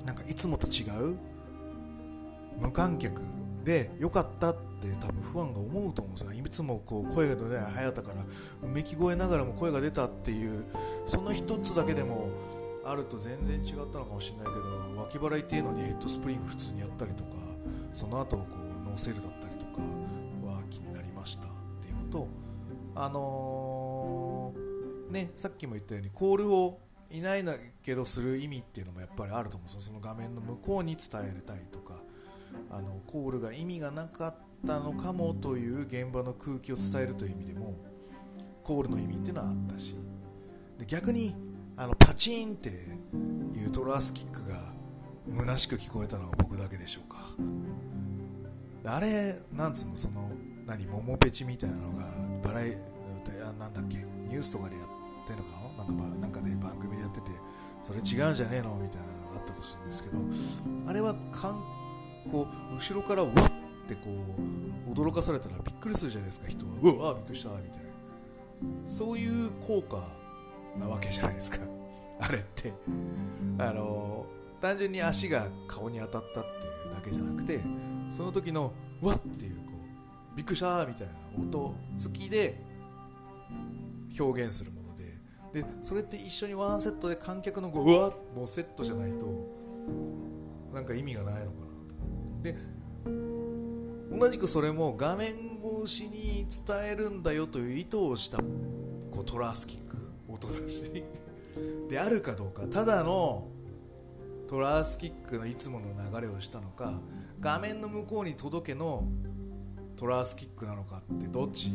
[0.05, 1.19] なんかいつもと違う
[2.59, 3.23] 無観客
[3.65, 6.33] で良かったって多分ファンが思うと思うんですよ。
[6.33, 8.17] いつもこう声が出ない早田から
[8.63, 10.65] うめき声ながらも声が出たっていう
[11.07, 12.29] その一つだけでも
[12.85, 17.31] あると全然違ったのかもしれないけど脇腹痛いのにヘッドスプリング普通にやったりとか
[17.93, 19.83] その後こうノーセルだったりとか
[20.47, 21.51] は気になりましたっ
[21.83, 22.29] ていうのと
[22.95, 26.79] あのー、ねさっきも言ったようにコールを
[27.11, 29.93] いないんだけどする意味っていうのもやっぱりあると思うんですよ。
[29.93, 31.95] その画面の向こうに伝えたいとか
[32.71, 37.75] あのコールが意味がなかったのかもという現場の空気を伝えるという意味でも
[38.65, 39.95] コールの意味っていうのはあったし
[40.79, 41.35] で逆に
[41.77, 44.73] あのパチンっていうトラスキックが
[45.37, 47.19] 虚しく聞こえたのは僕だけでしょうか。
[48.85, 50.31] あれなんつうのその
[50.65, 52.05] 何桃ペチみたいなのが
[52.43, 52.79] バラエ
[53.59, 54.87] なんだっけニュースとかでやっ
[55.27, 55.85] てるのかな？
[55.85, 57.33] なんかなんかね番組でやってて
[57.83, 58.77] それ違うんじゃねえの？
[58.77, 60.19] みたいなのがあったとするんですけど
[60.89, 61.65] あれは観
[62.31, 63.35] こう後ろからわっ
[63.87, 64.11] てこ
[64.89, 66.73] う驚かされたらびっくりするじゃないですか人は。
[66.83, 67.87] うわびっくりしたみたいな。
[68.87, 70.03] そういう効果
[70.79, 71.59] なわけじゃないですか。
[72.21, 72.73] あれって。
[73.59, 74.27] あの
[74.61, 77.61] 単純に足が顔に当たったっていうだけじゃなくて
[78.11, 78.73] その時の
[79.03, 79.73] うわっていうこ
[80.33, 82.59] うびっくりしたみたいな音付きで
[84.19, 84.97] 表現するもので。
[85.53, 89.27] でそれって一緒にワンセットで観客のこううわもうセットじゃないと
[90.75, 92.43] なんか意味がないのかなと。
[92.43, 92.76] で
[94.19, 95.29] 同じくそれも画面
[95.83, 99.97] 越しに伝えるんだよという意図をしたこうトラースキック
[100.29, 101.05] 音だし。
[101.89, 103.49] であるかどうかただの
[104.47, 107.01] トラースキックのいつもの流れをしたのか
[107.41, 109.09] 画面の向こうに届けの
[109.97, 111.71] トラースキックなのかってどっち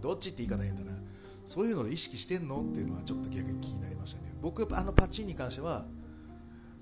[0.00, 0.98] どっちって言い方変だな。
[1.44, 4.34] そういうのを意識してんのっていうのはちょっと逆に気になりましたね。
[4.42, 5.86] 僕あのパチンに関しては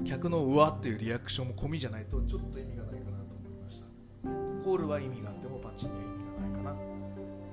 [0.04, 2.95] 客のうわっていうリアクションも込みじゃないとちょっと意味がない。
[4.66, 6.74] コールは意味があってもパッチには意味がないか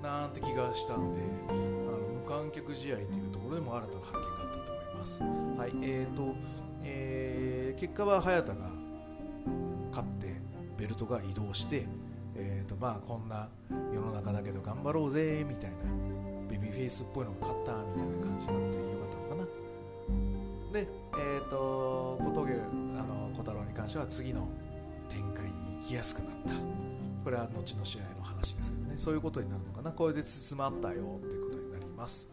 [0.01, 0.19] な。
[0.19, 5.21] なんて気がしたんであの無観客試合というところでも新たな発見があったと思います。
[5.21, 6.35] はいえーと、
[6.81, 8.65] えー、結果は早田が
[9.91, 10.41] 勝って
[10.75, 11.85] ベルトが移動して
[12.33, 13.47] えーとまあこんな
[13.93, 15.77] 世の中だけど頑張ろうぜみたいな
[16.49, 20.73] ベビーフェイスっぽいのが勝ったみたいな感じになってよかったのかな。
[20.73, 22.57] でえっ、ー、と小峠あ
[23.03, 24.49] の小太郎に関しては次の
[25.09, 26.82] 展開に行きやすくなった。
[27.23, 28.93] これは後の試合の話ですけどね。
[28.97, 29.91] そういうことになるのかな。
[29.91, 32.29] これで包まったよっていうことになります。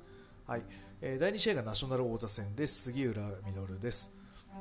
[0.46, 0.62] はい、
[1.00, 4.10] えー、第2試合がナショナル王座戦で杉浦稔です。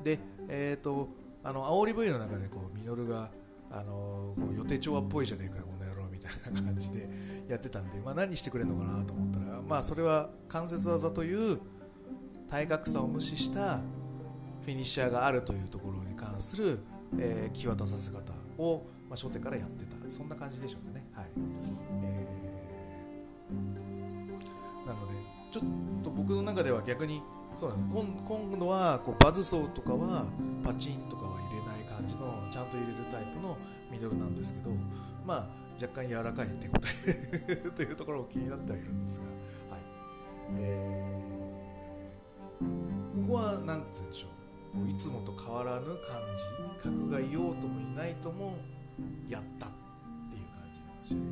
[0.03, 1.09] でえっ、ー、と
[1.43, 3.31] あの煽り V の中でこう稔が
[3.71, 7.07] あの予定調和っぽいじゃねえかよこの野郎みたいな感じで
[7.47, 11.59] やってたんで、まあ、何してくれるのかなと思ったら、まあ、それは関節技という
[12.49, 13.77] 体格差を無視した
[14.61, 16.79] フィニッシャーがあるというところに関する、
[17.19, 19.99] えー、気渡させ方を、まあ、初手からやってた。
[20.11, 21.25] そんな感じでしょうかね、はい。
[22.03, 25.13] えー、なので
[25.51, 25.63] ちょっ
[26.03, 27.21] と僕の中では逆に
[27.55, 28.03] そうなんです。
[28.25, 30.25] 今度はこうバズソーとかは
[30.63, 33.57] パチンとかは入れない感じのちゃんと入れるタイプの
[33.91, 34.71] ミドルなんですけど
[35.25, 35.47] まあ
[35.81, 36.87] 若干柔らかいってこと
[37.75, 39.25] というところも気になってはいるんですが、
[39.75, 39.81] はい。
[40.57, 44.38] えー、ここは何て言うんでしょう。
[44.87, 48.57] いつもと変わらぬ感じ格がいようともいないとも
[49.27, 49.69] やったっ
[50.29, 50.67] ていう感
[51.07, 51.25] じの試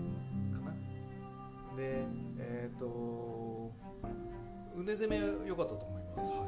[0.55, 1.77] 合かな。
[1.77, 2.05] で
[2.39, 3.71] えっ、ー、と
[4.75, 6.31] 腕攻め良かったと思います。
[6.31, 6.45] は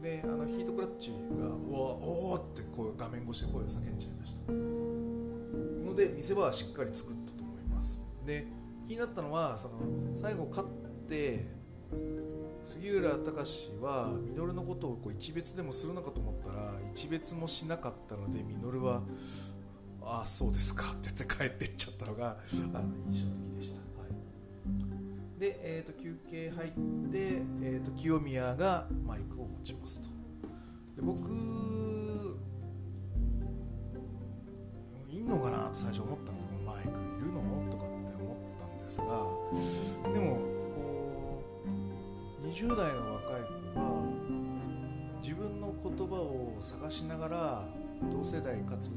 [0.00, 0.02] い。
[0.02, 4.52] であのヒートクラッチが「うわおお!」ってこう画面越しで声を叫んじゃいました。
[4.52, 8.04] ので見せ場はしっかり作ったと思います。
[8.24, 8.46] で
[8.86, 9.74] 気になったのはその
[10.20, 10.68] 最後勝っ
[11.08, 11.46] て
[12.68, 19.02] 杉浦隆は稔のことをこう一別でもするのかと思ったら一別もしなかったので稔は
[20.04, 23.78] 「ああそうですか」って言って帰っていっちゃったのがあの印象的でした。
[24.02, 25.40] はい。
[25.40, 26.76] で、えー、と休憩入って、
[27.62, 30.10] えー、と清宮がマイクを持ちますと。
[30.94, 31.30] で僕
[35.10, 36.48] いんのかなと最初思ったんですよ。
[36.66, 37.40] マイクいるの？
[37.70, 39.06] とかって思ったんですが
[40.12, 40.57] でも
[42.42, 43.42] 20代の若い
[43.74, 43.98] 子は
[45.20, 47.64] 自分の言葉を探しながら
[48.10, 48.92] 同世代かつ、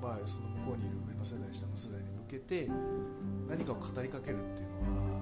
[0.00, 2.68] まあ、その向こうにいる上の世代下の世代に向けて
[3.48, 5.20] 何かを語りかけるっていうのは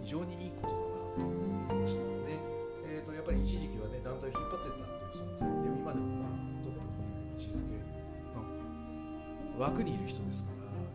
[0.00, 0.80] 非常にいいことだな
[1.12, 2.40] と思いましたで、
[2.88, 5.44] えーと、やっぱり一時期はね団体を引っ張ってったっていう存在。
[5.44, 7.76] でも今でもまあトップにいる位置づけ
[8.32, 10.50] の枠にいる人ですか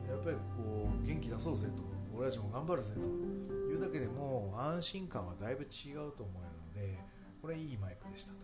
[0.10, 1.89] らやっぱりこう元気出そうぜと
[2.20, 7.00] 俺たちも頑張るぜというだけでも安心感はだいぶ違うと思えるので
[7.42, 8.40] これいいマイクでしたと。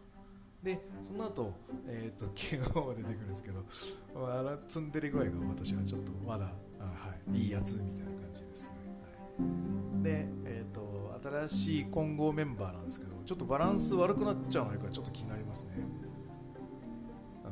[0.63, 1.53] でその後、
[1.85, 3.65] えーと、慶応が出てくるんですけど
[4.15, 8.71] あの積んでる具合が私はちょっとまだあ、はい、いいやつみたいな感じですね。
[9.37, 15.85] はい、で、えー、と新しい混合メンバーなんですけどちょっとバランス悪くなっちゃうのかちょっと気になりますね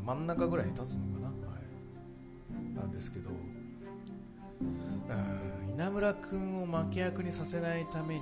[0.05, 1.33] 真ん中ぐらいに立つのかな、は
[2.49, 3.29] い、なんですけど
[4.61, 8.21] うん稲村君を負け役にさせないために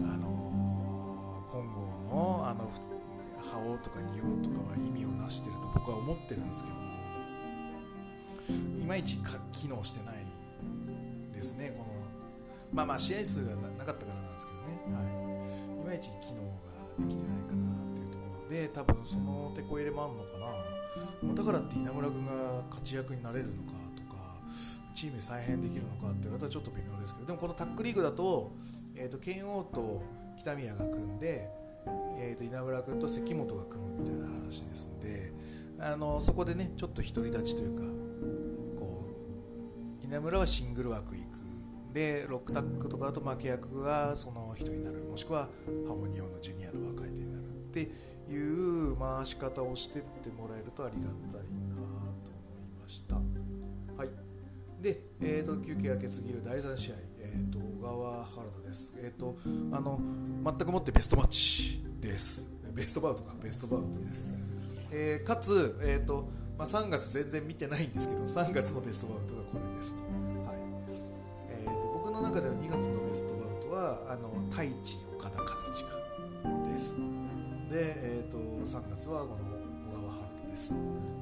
[0.00, 2.70] あのー、混合のあの
[3.52, 6.76] 覇王とか仁王とかは意味をなしてると僕は思ってるんですけど
[8.80, 9.18] いまいち
[9.52, 10.16] 機能してない
[11.34, 11.86] ですねこの
[12.72, 20.76] まあまあ試合数がなかったからなんですけどね、はい、いまいち機能ができてないかなっていうところで多分その手こ入れもあるのかな。
[21.34, 22.32] だからって稲村君が
[22.68, 23.85] 勝ち役になれるのか
[24.96, 28.52] チーム再編できるのかって言われたらちょっと微妙ですけどでもこのタックリーグだと,、
[28.96, 30.02] えーと、剣王と
[30.38, 31.50] 北宮が組んで、
[32.18, 35.32] えーと、稲村君と関本が組むみたいな話ですんで
[35.78, 37.82] あのそこでねちょっと独り立ちというか
[38.80, 39.10] こ
[40.02, 41.36] う稲村はシングル枠行く。
[41.92, 45.04] でロックタックとかだと負け役がその人になる。
[45.04, 45.48] もしくは
[45.88, 47.90] ハモニオンのジュニアの若い手になるって
[48.30, 51.44] いう回し方をしてってもらえるとありがたいなと思
[52.60, 53.35] いました。
[54.86, 58.94] で、えーと、休憩明け次る第3試合、えーと、小川原田です。
[58.98, 59.36] えっ、ー、と
[59.72, 60.00] あの
[60.44, 62.48] 全くもってベストマッチです。
[62.72, 63.34] ベストバウトか。
[63.42, 64.32] ベストバウトです、
[64.92, 70.02] えー、かつ、えーとまあ、3月全然見てないんですけど3月のベストバウトがこれですと。
[71.66, 75.48] 僕の中では2月のベストバウトはあの太一岡田和
[76.64, 76.98] 親です。
[77.68, 79.45] で、えーと、3月はこの
[80.56, 80.74] です。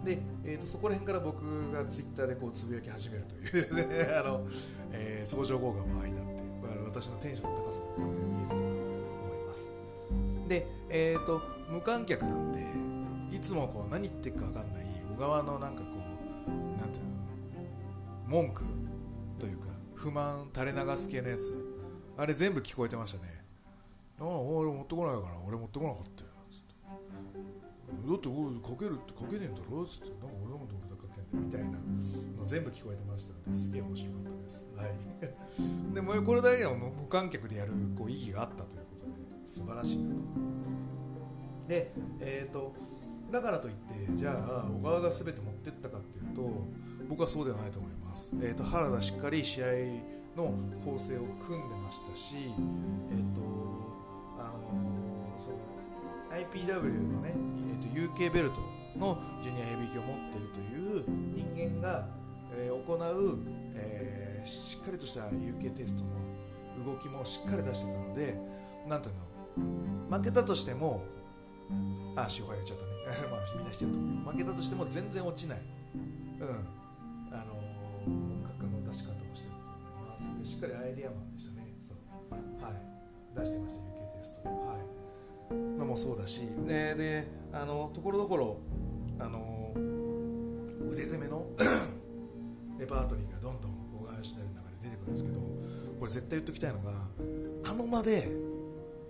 [0.04, 4.46] で、えーと、そこら辺から僕がツイッターでこうつぶやき始めるというね あの、
[4.92, 6.42] えー、相乗効果も相なって、
[6.86, 9.70] 私のテンションの高さがこれで見えると思います。
[10.48, 15.88] で、えーと、無観客なんでいつもこう何言ってるか分かんない小川のなんかこ
[16.46, 17.10] うなんていうの
[18.28, 18.64] 文句
[19.38, 21.52] というか不満垂れ流す系のやつ
[22.16, 23.42] あれ全部聞こえてましたね。
[24.20, 26.33] ああ俺持ってこないから俺持ってこなかったよ。
[28.02, 34.72] だっておいかけるってかけねえんだろっつってなんか俺のこと俺だかけんだみたいなの全部聞こえてましたのですげえ面白かったです。
[34.76, 35.94] はい。
[35.94, 39.12] でもこれだけでも無観客でやるこう意義があったということで
[39.46, 40.22] 素晴らしいなと。
[41.68, 42.74] でえっ、ー、と
[43.30, 46.42] だからといってじゃあ小川が全て持ってったかっていうと
[47.08, 49.66] 僕はそうではないと思います、えーと、原田しっかり試合
[50.36, 53.40] の構成を組んでましたし、えーと
[54.38, 55.73] あのー、その
[56.34, 58.60] IPW のね、えーと、UK ベルト
[58.98, 61.04] のジュニアヘビー級を持っているという
[61.34, 62.06] 人間が、
[62.56, 63.38] えー、行う、
[63.74, 68.36] えー、しっかりとした UK テストの動きもしっかり出してたので
[68.86, 69.14] なんていう
[70.10, 71.04] の負けたとしても
[72.16, 73.28] あ、塩がやっちゃったね。
[73.30, 75.58] まあ、みんなしてると思う負けたとしても全然落ちない。
[76.40, 76.48] うん。
[77.32, 79.56] あのー、核の出し方をしてると
[79.96, 80.38] 思います。
[80.38, 81.66] でしっかりアイデアマンでしたね。
[81.80, 81.96] そう。
[82.62, 82.74] はい。
[83.38, 84.48] 出してました、UK テスト。
[84.48, 84.93] はい。
[85.78, 88.56] のもそうだし、で、であの、ところどころ、
[89.18, 89.72] あの、
[90.86, 91.46] 腕攻めの
[92.78, 95.40] レパートリーがどんどん小川義成の中で出てくるんですけど、
[95.98, 96.92] これ絶対言っときたいのが、
[97.70, 98.28] あの間で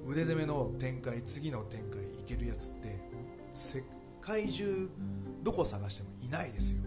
[0.07, 3.01] 腕攻めの展開次の展開いけるやつって
[3.55, 3.83] 世
[4.21, 4.91] 界中
[5.43, 6.83] どこ探してもいないですよ。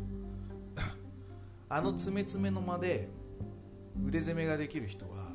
[1.69, 3.09] あの詰め詰めの間で
[4.05, 5.31] 腕攻めができる人は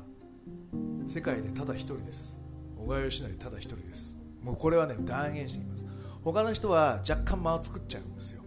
[1.05, 2.42] 世界でただ一人です。
[2.83, 4.17] 小川義成ただ一人です。
[4.41, 5.85] もうこれはね断言しています。
[6.23, 8.43] 他の人は若干間を作っちゃうんですよ。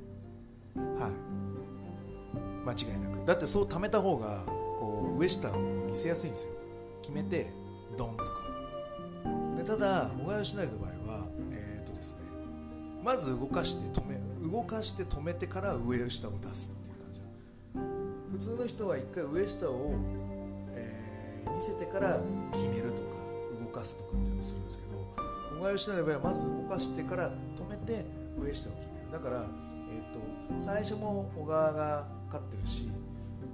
[0.77, 1.27] はい。
[2.67, 3.25] 間違いなく。
[3.25, 6.53] だってそう貯めた方がこう上下を見せやすいんですよ。
[7.01, 7.51] 決めて
[7.97, 8.31] ドンとか。
[9.57, 12.21] でただ小川義成の場合はえっ、ー、とですね
[13.03, 17.21] まず動かして止め動かして止めてから上下を出すっていう感じ。
[18.33, 19.95] 普通の人は一回上下を、
[20.73, 22.21] えー、見せてから
[22.53, 23.16] 決めるとか。
[23.77, 24.97] かすとかっていうのをするんですけど
[25.57, 28.05] 小川義成の場合はまず動かしてから止めて
[28.39, 29.13] 上下を決める。
[29.13, 29.47] だから、
[29.91, 30.21] えーと、
[30.61, 32.89] 最初も小川が勝ってるし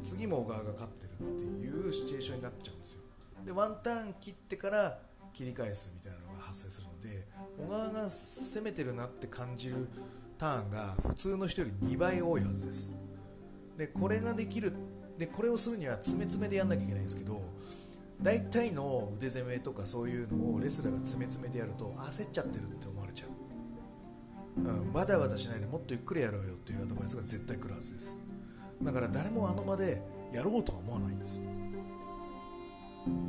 [0.03, 3.01] 次も小川が勝ってるっていうシチュエーションになっちゃうんですよ。
[3.45, 4.99] でワンターン切ってから
[5.33, 7.27] 切り返すみたいなのが発生するので
[7.59, 9.89] 小川が攻めてるなって感じる
[10.39, 12.95] ターンが普通の人より2倍多いはずです。
[13.77, 14.73] でこれができる
[15.19, 17.41] でこれをするには詰め詰めでやんなきゃいけないんですけど
[18.23, 28.19] 大体の腕攻めとかそういうのをレスラーが詰め詰めでやると焦っちゃってるって思われちゃう、うん、バタバタしないでもっとゆっくりやろうよっていうアドバイスが絶対来るはずです。
[28.83, 30.03] だから誰もあの場で
[30.33, 31.43] やろうとは思わないんです。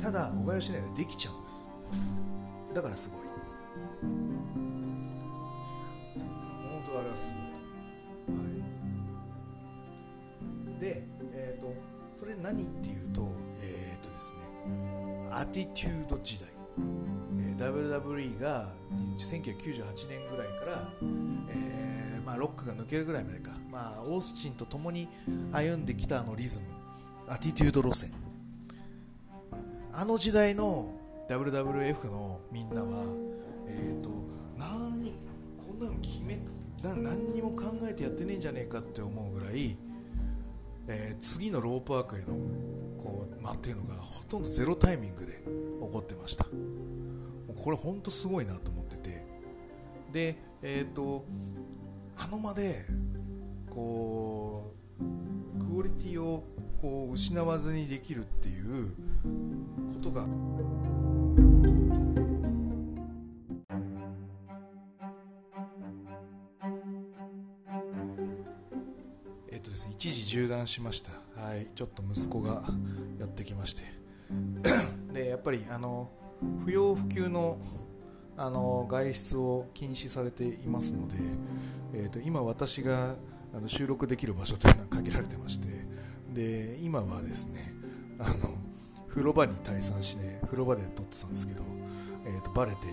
[0.00, 1.68] ただ小川義成ができちゃうんです。
[2.74, 3.20] だからすごい。
[6.70, 7.58] 本当あれはすごいと
[8.32, 8.78] 思います、
[10.70, 11.72] はい、で、えーと、
[12.16, 14.53] それ何っていうとえっ、ー、とですね。
[15.30, 16.48] アティチュード時代、
[17.38, 18.68] えー、WWE が
[19.18, 20.88] 1998年ぐらいから、
[21.50, 25.08] えーまあ、ロックが抜けるぐらいまでか、まあ、オースチンと共に
[25.52, 26.66] 歩んできたあのリズム。
[27.26, 28.12] アティチュード路線。
[29.92, 30.92] あの時代の
[31.28, 33.04] WWF のみんなは
[33.68, 34.10] えっ、ー、と
[34.58, 35.12] 何
[35.56, 36.36] こんなの決め
[36.82, 39.76] な何にも考えてやってねえんじゃねえかって思うぐらい、
[40.88, 42.36] えー、次のロープワークへの
[43.04, 46.46] こう間っていうのがほとんどゼロタイミングで起こってました。
[47.54, 49.24] これ本当すごいなと思ってて。
[50.10, 51.24] でえっ、ー、と
[52.16, 52.86] あの間で
[53.68, 54.72] こ
[55.58, 56.44] うクオリティを
[56.80, 58.94] こう失わずにできるっていう
[59.92, 60.24] ことが
[69.50, 71.23] えっとですね一時中断しました。
[71.36, 72.62] はいちょっと息子が
[73.18, 73.82] やってきまして。
[75.12, 76.10] でやっぱりあの
[76.64, 77.58] 不要不急の
[78.36, 81.14] あの外出を禁止されていますので、
[81.92, 83.14] えーと、今私が
[83.54, 85.68] あの収録できる場所というのは限られてまして
[86.32, 87.72] で今はですね
[88.18, 88.58] あの
[89.14, 91.62] 風呂場に退散して、風呂場で撮ってたんですけど、
[92.26, 92.88] えーと、バレて、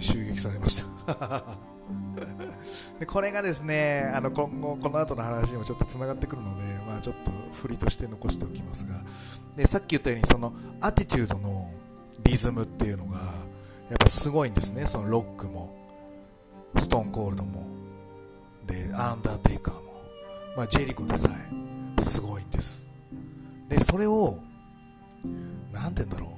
[0.00, 1.42] 襲撃されました。
[3.00, 9.02] でこれがですねあの今後この後の話にもちょっとつながってくるので、まあ、ちょっと振りとして残しておきますが。
[9.56, 10.52] でさっき言ったようにその
[10.82, 11.70] アティチュードの
[12.24, 13.18] リズムっていうのが
[13.88, 14.86] やっぱすごいんですね。
[14.86, 15.76] そのロックも。
[16.76, 17.66] ストーンコールドも。
[18.66, 19.80] でアンダーテイカーも、
[20.56, 22.88] まあ、ジェリコでさえすごいんです。
[23.68, 24.38] でそれを
[25.72, 26.37] 何て言うんだろう。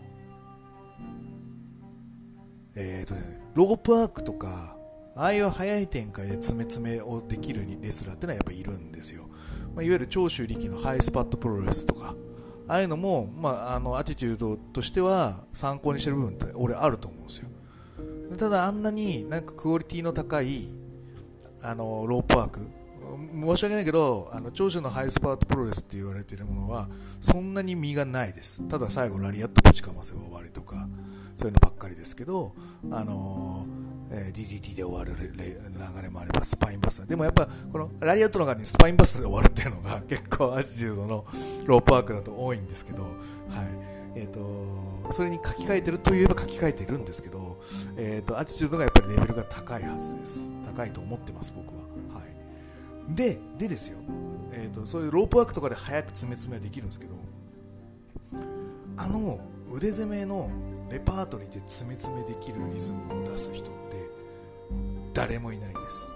[2.80, 4.76] えっ、ー、とねロープワークとか
[5.16, 9.28] ああいう速い展開で詰め詰めをできるレスラーってのはやっぱいるんですよ、
[9.74, 12.14] まあ、いわゆる長州力のハイスパットプロレスとか
[12.68, 17.48] ああいうのも、まあ、あのアティテュードとしては参考にしてる部分って俺あると思うんですよ。
[18.38, 20.68] ただあんなになんかクオリティの高い
[21.62, 22.60] あのロープワーク
[23.16, 26.88] 申し訳ないけどあの長州のハイスパートプロレスって言われているものは
[27.20, 28.66] そんなに身がないです。
[28.68, 30.88] ただ最後ラリアットぶちかませば終わりとか
[31.36, 32.54] そういうのばっかりですけど
[32.90, 37.06] あのーえー、DDT で終わる流れもあればスパインバス。
[37.06, 41.24] でもやっぱこのラリアットの側にスパインバスで終わるっていうのが結構アティチュードの
[41.66, 43.10] ロープワークだと多いんですけど、はい。
[44.16, 47.60] えーと、それに書き換えてるといえば書き換えてるんですけど、
[47.96, 50.52] えーと、アティチュードがやっぱりレベルが高いはずです。
[50.64, 51.69] 高いと思ってます僕、
[53.14, 53.98] ででですよ、
[54.52, 57.14] えーと、そういうロープワークとかで早く詰め詰めはできるんですけど
[58.96, 59.40] あの
[59.74, 60.50] 腕攻めの
[60.90, 64.08] レパートリーで詰め詰めできるリズムを出す人って
[65.14, 66.14] 誰もいないです。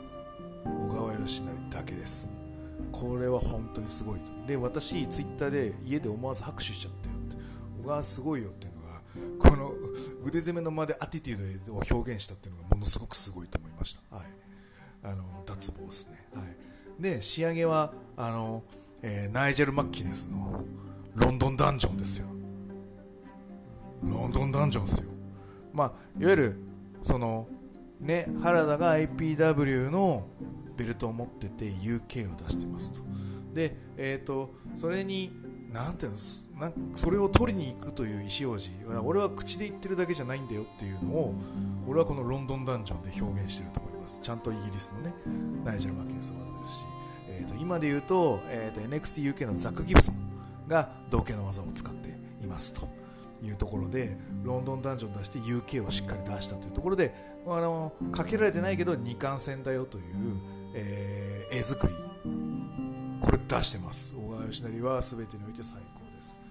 [0.64, 2.28] 小川義成だけです。
[2.90, 4.32] これは本当にすごいと。
[4.46, 7.36] で私ツイッターで家で思わず拍手しちゃったよって。
[7.82, 9.00] 小川すごいよっていうのが
[9.50, 9.72] この
[10.24, 14.16] 腕攻めの間でアティテュードを表現したっていうのがものすごくすごいと思いました。
[14.16, 14.26] はい。
[15.04, 16.26] あの脱帽ですね。
[16.34, 16.73] はい。
[16.98, 18.62] で仕上げはあの、
[19.02, 20.64] えー、ナイジェル・マッキネスの
[21.14, 22.34] ロンドンダンジョンですよ
[24.10, 25.10] ロンドンダンジョンですよ。
[25.72, 26.56] まあ、いわゆる、
[27.02, 27.48] その、
[28.00, 30.26] ね、原田が IPW の
[30.76, 33.02] ベルトを持ってて UK を出してますと。
[33.54, 35.32] で、えっ、ー、と、それに、
[35.72, 38.70] なんていうんですなんそれを取りに行くという意思表示
[39.02, 41.34] 俺は口で言ってるだけじゃないんだよっていうのを
[41.88, 45.14] 俺はこのロンドンダンジョンで表現してると思いますちゃんとイギリスのね
[45.64, 46.86] ナイジェル・マキネス技ですし、
[47.28, 52.10] えーと、今で言うと,、えーと NXTUK のザック・ギブソンが同型の技を使って
[52.42, 52.88] いますと
[53.42, 57.14] いうところでロンドンダンジョン出して UK をしっかり出したというところで
[57.46, 60.04] あのかけられてないけど二冠戦だよという、
[60.74, 61.94] えー、絵作り
[63.20, 64.14] これ出してます。
[64.14, 66.42] 小川義成は全てにおいて最高です、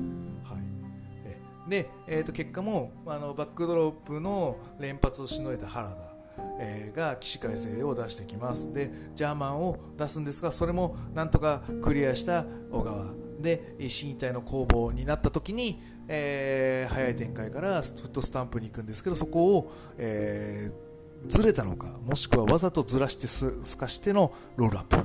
[0.44, 6.13] はい、で、えー、と結果もあのバックドロップの連発をしのいだ原田
[6.60, 8.74] えー、が起死回生を出してきます。
[8.74, 13.24] でジャーマンを出すんですがそれもなんとかクリアした小川。
[13.40, 24.98] で身体の攻防になった時に、えー、早い展開からフットスタンプに行くんですけどそこを、えー、ずれたのかもしくはわざとずらしてすすかしてのロールアップ。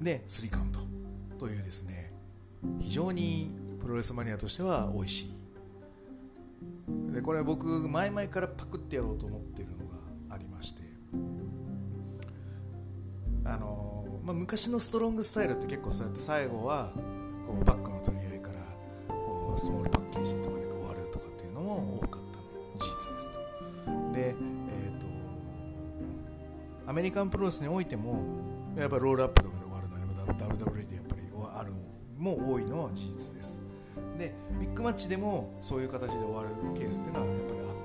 [0.00, 0.80] で3カウント
[1.38, 2.12] というですね
[2.80, 3.50] 非常に
[3.80, 5.43] プロレスマニアとしては美味しい
[7.12, 9.94] でこれ僕前々からパクってやろうと思ってるのが
[10.30, 10.82] ありまして。
[13.44, 16.92] あの、まあ、昔のストロングスタイルって結構そうやって最後は
[17.46, 18.58] こうバックの取り合いから
[19.08, 22.22] こうスモールパッケージとかで終わるとかっていうのも多かったの。
[22.78, 23.38] 事実ですと。
[24.12, 25.06] でえっ、ー、と
[26.86, 28.22] アメリカンプロレスにおいても
[28.76, 31.22] やっぱりロールアップとかで終わるのは WWE でやっぱり
[31.54, 31.72] ある
[32.16, 33.63] も多いのは事実です。
[34.18, 37.84] でビッグマッチでもそういう形で終わるケースっていうのはやっぱりあって。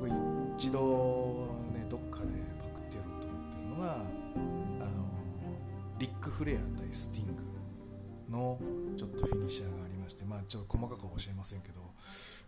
[0.00, 0.08] 僕
[0.56, 2.26] 一度ねどっかで
[2.58, 5.08] パクってやろうと思ってるのがあの
[5.98, 7.42] リック・フレア対スティング
[8.30, 8.58] の
[8.96, 11.80] ちょっとフィニッシャーがありましてまあちょっと細かくは教えませんけど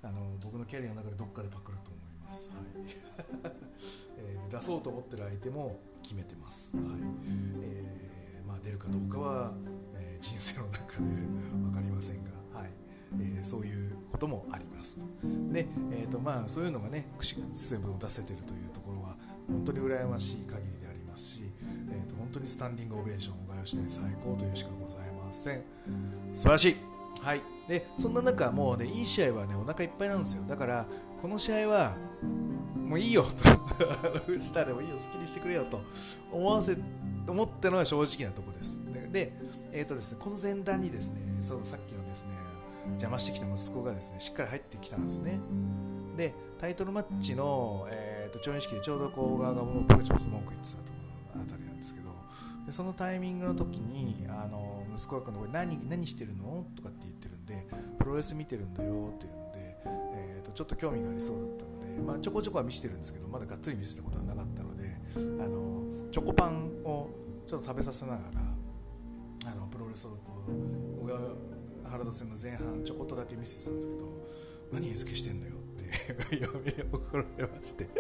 [0.03, 3.51] あの僕のキャリアの中でどっかでパクると思います、はい。
[4.19, 6.85] えー、出そうと思ってる相手も決めてます、はい。
[7.63, 9.53] えーまあ、出るかどうかは
[10.21, 11.09] 人生の中で
[11.63, 12.71] 分かりませんが、はい。
[13.19, 15.01] えー、そういうこともあります
[15.51, 19.17] で、えーとまあ、そういうのがね串セブを出せてるというところは
[19.49, 21.41] 本当に羨ましい限りでありますし、
[21.91, 25.63] えーと、本当にスタンディングオベーション小林に最高というしかございません。
[26.35, 26.77] 素晴らしい。
[27.21, 27.43] はい。
[27.69, 30.45] でそんな中もうねいい試合はねお腹いっぱいなんですよ。
[30.49, 30.87] だから
[31.21, 31.97] この試合は
[32.87, 33.29] もういいよと。
[34.39, 34.97] したでもいいよ。
[34.97, 35.81] 好きにしてくれよと
[36.31, 36.77] 思わせ
[37.29, 38.81] 思ったのは正直なとこです。
[39.11, 39.33] で、
[39.73, 42.35] えーとですね、この前段にですねそうさっきのですね
[42.93, 45.39] 邪魔してきた息子がですねしっかり入ってきたんですね。
[46.17, 50.99] でタイトルマッチの、えーと、調印式でちょうどこう側がもうポチポチ文句言ってたとこ
[51.35, 52.11] ろあたりなんですけど
[52.67, 57.67] でそのタイミングの時にあの息子がこの何何してるのとかって言ってるんで
[57.99, 59.79] プロレス見てるんだよっていうので、
[60.15, 64.85] えーと、ちょっと興味がありそうだったので、まあ、ちょこちょこは見せてるんですけどまだがっつり見せたことはなかったので
[65.17, 67.09] あのチョコパンを
[67.49, 68.41] ちょっと食べさせながら
[70.09, 71.21] あの小川
[71.91, 74.01] 原田戦の前半ちょこっとだけ見せてたんですけど
[74.73, 75.81] 何餌付けしてんのよってっ
[76.29, 77.89] て嫁に怒られまして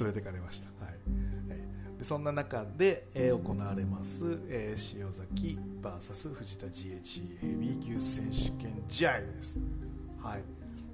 [0.00, 0.98] 連れてかれました、はい。
[1.98, 9.58] でそんな中で、えー、行われます、えー、塩崎 VS 藤田 GH ヘビー級選手権試合です。
[10.20, 10.42] はい、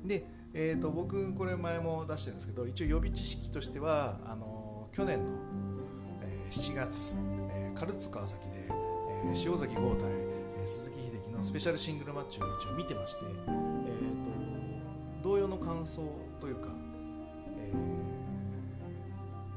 [0.07, 0.25] で、
[0.55, 5.33] えーと、僕これ前も出してるんですけど一応予備知識としてはあの去年の、
[6.23, 7.17] えー、7月、
[7.51, 8.54] えー、唐津川崎で、
[9.25, 14.35] えー、塩崎豪対、えー、鈴木秀樹のスペシャルシングルマッチを一応見てまして、えーと
[15.23, 16.03] 同様の感想
[16.39, 16.69] というか、
[17.57, 18.15] えー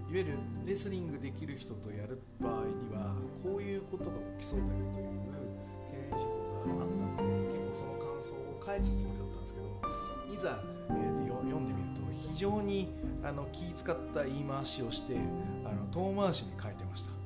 [0.10, 3.14] いわゆるレスリングできる人とやる場合には
[3.44, 5.08] こういうことが起きそうだよという
[5.84, 12.88] 懸念事項があったので結構その感想を返すつもりだったんですけどいざ、えーと、読んでみると非常に
[13.22, 15.18] あの気使った言い回しをして
[15.66, 17.17] あの遠回しに書いてました。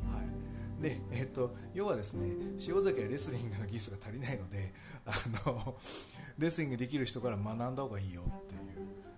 [0.81, 2.33] でえーと、要はですね
[2.67, 4.73] 塩崎はレスリングの技術が足りないので
[5.05, 5.11] あ
[5.47, 5.75] の
[6.39, 8.61] レスリングできる人から学んだ方がいいよっていう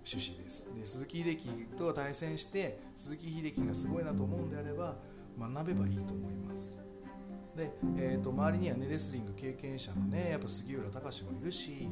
[0.06, 0.70] 趣旨です。
[0.78, 1.48] で鈴木秀樹
[1.78, 4.96] と対戦して鈴木秀樹がすごいなと思うんであれば
[5.40, 6.80] 学べばいいと思います。
[7.56, 11.88] で、えーと、周りにはねレスリング経験者のねやっぱ杉浦隆もいるし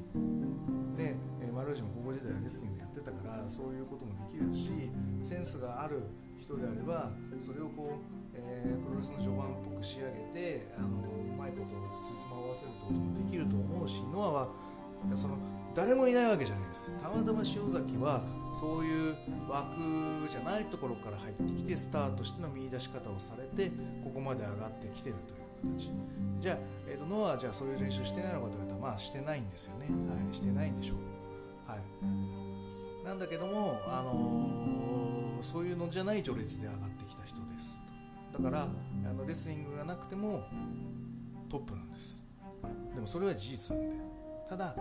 [0.98, 4.72] で、えー、丸内も高校時代はレスリングやってたからそういうこともできるし
[5.22, 6.02] センスがある
[6.40, 8.21] 人であればそれをこう、
[8.64, 14.50] えー、プロレスの序盤っぽく仕上げてあのうまいことをつつま合わせることもできると思うしノアは
[15.16, 15.38] その
[15.74, 18.22] 誰もいないわけじゃないですたまたま塩崎は
[18.54, 19.16] そういう
[19.50, 23.72] 枠じゃないところから入ってきてスタートしての見出し方をされて
[24.04, 25.42] ここまで上がってきてるという
[25.78, 25.90] 形。
[26.40, 29.86] じゃあ、えーと、ノアはじゃあそういう練習してないのかというとまあしてないんですよね。
[29.86, 30.98] はいしてないんでしょう。
[31.70, 33.06] はい。
[33.06, 37.42] なんだけども、あのー、そういうのじゃない序列で上がってきた人
[38.32, 40.44] だからあのレスリングがなくても
[41.50, 42.24] トップなんです
[42.94, 43.96] でもそれは事実なんで
[44.50, 44.76] ただ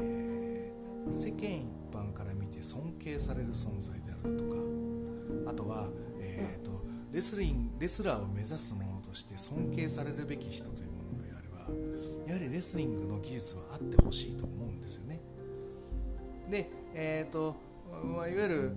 [0.00, 4.54] えー、世間一般から見て尊敬される存在であるとか
[5.50, 5.88] あとは、
[6.20, 6.70] えーと、
[7.12, 15.20] レスリンレスラーを目指す者として尊敬されるべき人というものであればやはりレスリングの技術はあってほしいと思うんですよね。
[16.50, 17.56] で、えーと
[18.04, 18.72] まあ、いわゆる、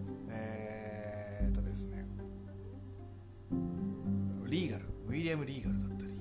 [5.33, 6.13] ーガルウィリアム・リーガルだったり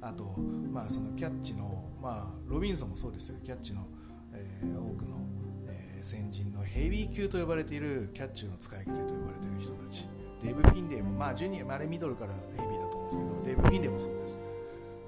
[0.00, 0.24] あと、
[0.72, 3.38] まあ、そのキャッチのまあ、ロビンソンもそうですよ。
[3.44, 3.86] キャッチの、
[4.32, 5.20] えー、多くの、
[5.68, 10.08] えー、先人のヘビー級と呼ばれているキャッチの使い手と呼ばれている人たち。
[10.42, 14.40] デーブ・フィンレイもまあジュニアあれミドルからヘビーだと思うんですけどデーブ・フィンレイもそうです。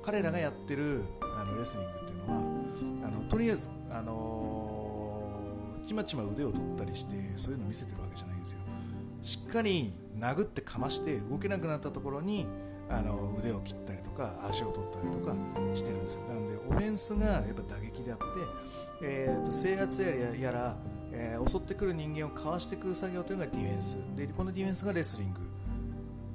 [0.04, 8.58] 彼らがやってるあのレスリングっていうのはあのとりあえず、あのー、ちまちま腕を取ったりしてそういうのを見せてるわけじゃないんですよ。
[9.22, 12.46] しっかり殴ってかまして動けなくなったところに
[12.90, 15.34] あの腕を切ったりとか足を取ったりとか
[15.74, 16.22] してるんですよ。
[16.28, 18.24] なのでオフェンスがやっぱ打撃であって、
[19.02, 20.76] えーと、制圧ややら、
[21.12, 23.96] えー、襲ってくる人間をかわしてくる作業というのがディフェンス。
[24.16, 25.40] でこのディフェンスがレスリング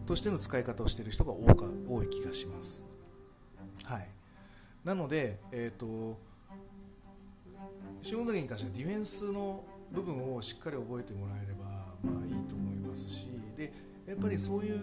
[0.06, 2.84] としての使い方をしている人が多か多い気がします。
[3.84, 4.08] はい。
[4.84, 6.18] なのでえっ、ー、と
[8.06, 11.66] 塩崎に関してはディフェンスの部分をしっかり覚えてもらえれば
[12.04, 13.28] まあいいと思いますし
[13.58, 13.72] で
[14.08, 14.80] やっぱりそういう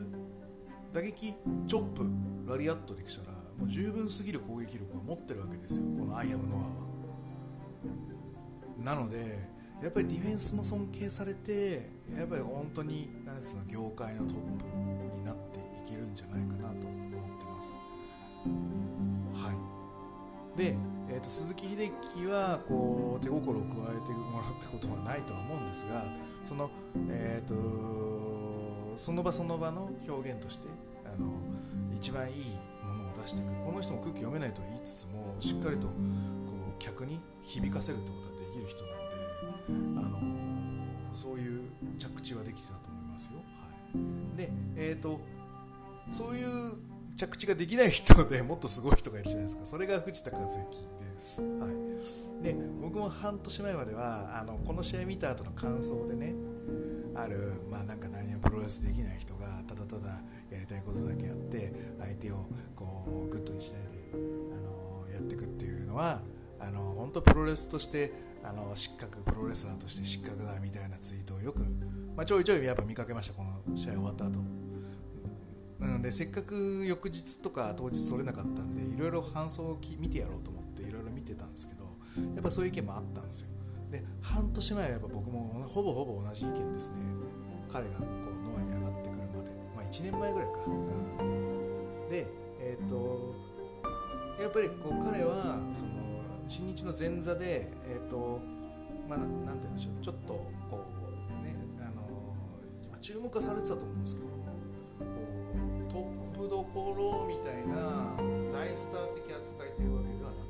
[0.93, 1.35] 打撃
[1.67, 2.09] チョップ
[2.51, 6.97] ラリアットできたらもう十分すぎる攻撃力を持ってるわけですよこのアイアムノアは。
[8.79, 17.77] なのでやっぱりディフェンスも尊敬されてやっぱり本当になんつうの業界のトップになっていけるんじゃないかなと思ってます。
[19.45, 20.59] はい。
[20.59, 20.77] で、
[21.11, 26.05] えーと、鈴木秀樹はこう手心を加えてもらったことはないとは思うんですが
[26.43, 26.71] その
[27.11, 27.55] えっ、ー、と
[28.97, 30.69] その場その場の表現として
[31.05, 31.35] あの
[31.95, 32.37] 一番いい
[32.85, 41.61] ものを出していくこの人も空気読めないと言いつつもしっかりとこう客に響かせるってことができる人なのであのそういう
[41.99, 43.33] 着地はできてたと思いますよ。
[43.37, 43.69] は
[44.35, 45.21] い、で、えーと、
[46.13, 46.47] そういう
[47.17, 49.65] 着地ができない人でもっとすごい人がいるじゃないですか。
[49.65, 50.53] それが藤田和之
[51.17, 51.67] です、は
[52.41, 56.35] い、で僕も半年前まではあのこの試合見た後の感想でね
[57.17, 63.89] あるまあなんか何もプロレスできない人がただただやりたいことだけやって相手をこうグッドにしないで
[64.53, 66.21] あのやっていくっていうのは
[66.61, 68.13] あの本当プロレスとして
[68.45, 71.61] あの失格プロレスラーとして失格だみたいなツイートをよく、
[72.17, 74.41] まあ、ちょいちょいやっぱ見かけましたこの試合終わった後。
[75.79, 81.85] なのでせっかく翌日とか当日取れなかったんでいろいろ感想を見てやろうと思っていろいろ見てたんですけど
[82.35, 83.56] やっぱそういう意見もあったんですよ。
[83.97, 86.97] で半年前はやっぱ僕もほぼほぼ同じ意見ですね。
[87.73, 89.51] 彼がこうノアに上がってくるまで。
[89.77, 92.27] まあ1年前ぐらいか、うん、で
[92.61, 93.35] えっ、ー、と
[94.41, 95.93] やっぱりこう彼はその
[96.49, 98.41] 新日の前座で、えーと、
[99.09, 100.05] まあなんて言うんでしょう。
[100.05, 100.35] ちょっと
[100.69, 100.85] こ
[101.41, 104.35] うねあの注目されてたと思うんですけどこ
[105.89, 108.15] うトップどころみたいな
[108.53, 110.46] 大スター的扱いというわけではな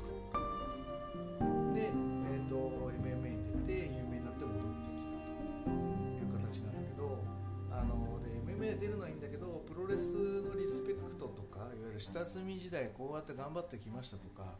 [8.77, 14.55] 出るのはいいんだけどプロレスのリスペクトとかいわゆる下積み時代こうやって頑張ってきましたとか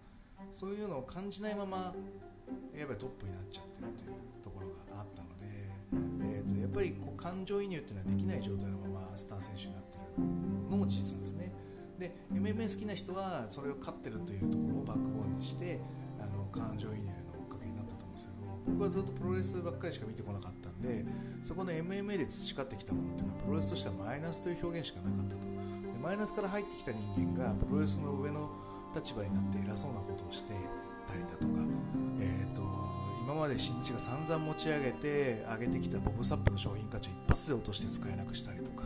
[0.51, 1.93] そういうのを感じないまま
[2.75, 5.45] やっぱりトップになっちゃってるというところがあったので、
[6.23, 10.23] えー、とやっぱりこう感情移入っていうのはできない状態のままスター選手になってる
[10.69, 11.51] のも事実なんですね。
[11.99, 15.79] で MMA 好きな人はそれを勝ってるというところをバックボーンにして
[16.21, 21.05] あの感情移入のおかげになったと思うんですけど僕はずっとプロレスばっかりしか見てこなかったで
[21.43, 25.41] そこの MMA で培ってきたものっていうのはプロレスとしてはマイナスという表現しかなかったと。
[25.41, 28.49] でマイナスから入ってきた人間がプロレスの上の
[28.95, 30.53] 立場になって偉そうなことをして
[31.07, 31.45] たりだとか、
[32.19, 32.61] えーと、
[33.23, 38.85] 今まで新日が散々持ち上げて上げてきたボブ・サップの商品価値を一発で落として使えなくしたりとか。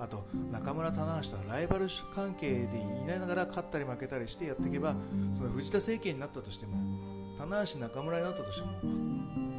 [0.00, 4.94] あと中村棚橋とはライバル関係でいながら勝ったり負けたりしてやっていけば
[5.34, 6.78] その藤田政権になったとしても
[7.36, 9.49] 棚橋中村になったとしても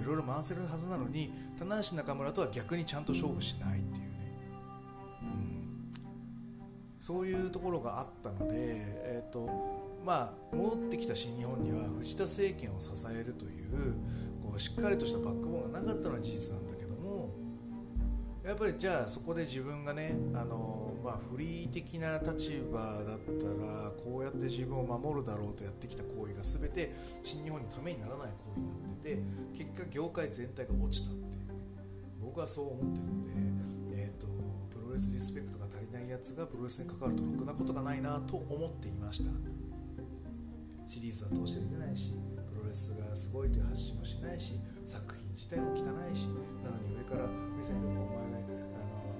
[0.00, 4.10] いろいろ回せるはずなのに棚橋中村とは逆にちゃんと勝負しないっていうね、
[5.22, 5.94] うん、
[6.98, 13.96] そういうところがあったので、えーとまあ、戻ってきた新日本には藤田政権を支えるという
[14.42, 17.30] こうしっかりとしたバックボーンがなかったのは事実なんだけども
[18.44, 26.92] やっぱりじゃあそこで自分がねあの、まあ、フリー的な立場だったらこうやって自分を守るだろうとやってきた行為が全て
[27.22, 29.22] 新日本のためにならない行為になってて
[29.56, 31.42] 結果業界全体が落ちたっていう、
[32.20, 33.30] 僕はそう思ってるので、
[34.02, 34.26] えーと、
[34.70, 39.30] プロレスリスペクトが足りないやつがプロレスに関わるとろくなことがないなと思っていました。
[40.86, 42.14] シリーズは通して出ないし
[42.50, 46.26] プロレスがすごいという発信もしないし作品自体も汚いし
[46.66, 48.42] なのに上から目線でお前が、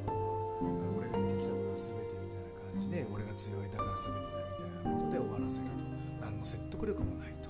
[0.09, 5.91] あの俺が言ってきたことは全てみたいな感じで俺が強いだから全てだみたいなことで終わらせると。
[6.21, 7.50] 何の説得力もないと。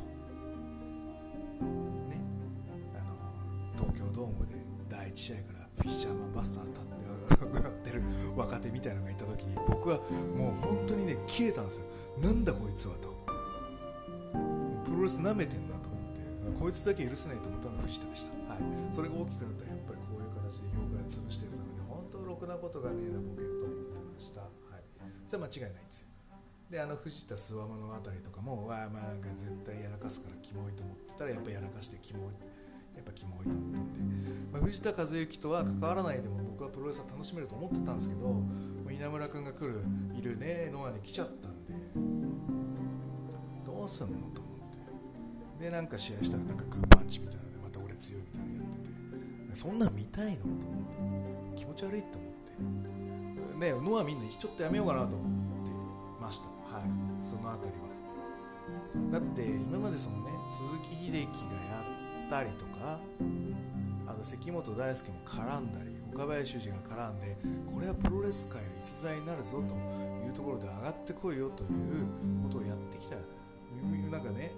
[3.80, 4.54] 東京ドームで
[4.88, 8.02] 第1試合からフィッシャーマンバスター立ってやってる
[8.36, 9.98] 若手みたいのがいた時に僕は
[10.36, 11.86] もう本当にね切れたんですよ。
[12.20, 13.08] なんだこいつはと。
[14.84, 24.82] プロレス舐めてんなと思ってこいつだけ許せないと思ったのが藤田でした、はい、それが大きくなったらやっぱりこういう形で業界を潰しているために本当ろくなことがねえなボケと思ってました、はい、
[25.30, 26.10] それは間違いないんですよ。
[26.70, 32.34] であの藤田諏訪物語とかもわあまあなんか絶対やらかすからキモいと思ってたらやっぱやらかしてキモい。
[32.34, 32.49] って
[33.00, 34.00] やっぱキモいと思ったんで、
[34.52, 38.36] まあ、藤田和幸とは関わらないでも僕はプロレスは楽しめると思ってたんですけど
[38.90, 39.80] 稲村君が来る
[40.14, 41.72] いるねノアに来ちゃったんで
[43.64, 45.64] どうすんのと思って。
[45.64, 49.56] でなんか試合したらなんかグーパンチみたいなのでまた俺強いみたいなのやってて。
[49.56, 50.58] そんなん見たいのと思っ
[51.54, 51.56] て。
[51.56, 52.32] 気持ち悪いと思っ
[53.56, 53.60] て。
[53.60, 55.28] ねノアみんなちょっとやめようかなと思っ
[55.64, 55.70] て
[56.20, 56.46] ました。
[56.46, 56.84] はい。
[57.24, 57.90] その辺りは。
[59.12, 61.99] だって今までそのね鈴木秀樹がやって
[62.30, 63.00] たりとか
[64.06, 67.36] あと関本大輔も絡んだり岡林修二が絡んで
[67.72, 69.74] これはプロレス界の逸材になるぞと
[70.26, 71.70] いうところで上がってこいよという
[72.44, 73.16] ことをやってきた。
[74.10, 74.52] なんかね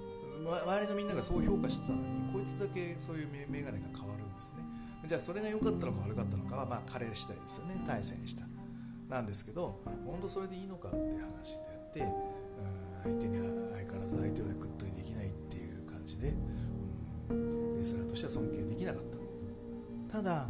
[0.44, 4.64] 周りのみんながそう評価してたのにこいつだけそういう眼鏡が変わるんですね。
[5.06, 7.80] じゃあそれが良かったのか悪かったのかはまあ彼次第ですよね。
[7.86, 8.42] 対戦した。
[9.08, 12.00] なんですけど本当それでいいのかって話であって
[13.04, 16.32] 相手には相変わらず相手をグッドにできないっていう感じで、
[17.28, 19.02] うん、レスラーとしては尊敬できなかっ
[20.08, 20.18] た。
[20.18, 20.46] ただ、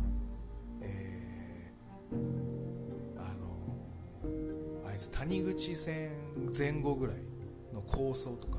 [0.82, 6.10] えー、あのあいつ谷口戦
[6.56, 7.16] 前後ぐらい
[7.72, 8.58] の抗争とか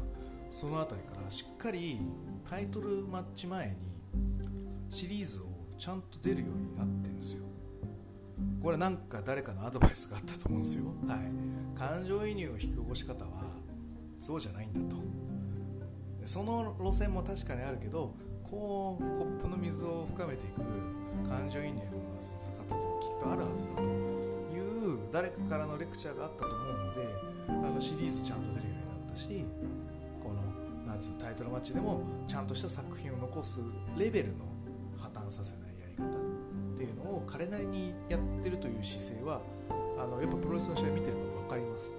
[0.50, 2.00] その辺りからしっかり
[2.50, 3.76] タイトルマッチ前に
[4.90, 5.44] シリーズを
[5.78, 7.44] ちゃんと出るようになってるんですよ。
[8.60, 10.86] これなんか誰かのアドバイスがあったと思うんですよ。
[11.08, 11.78] はい。
[11.78, 13.52] 感情移入を引き起こし方は
[14.18, 15.00] そうじゃないんだと。
[16.26, 18.16] その路線も確かにあるけど
[18.54, 20.62] こうコップの水を深めていく
[21.28, 27.08] 感情移入の方もきっとあるはずだという誰かからのレクチャーがあったと思うので
[27.50, 29.46] あのシリーズちゃんと出るようになったし
[30.86, 33.62] なんつうタイトルマッチでもちゃんとした作品を残す
[33.98, 34.46] レベルの
[35.00, 39.42] 破綻させないやり方っていうのを彼なりにやってるという姿勢は
[39.98, 41.96] あのやっぱプロレスの試合見てるの分かります。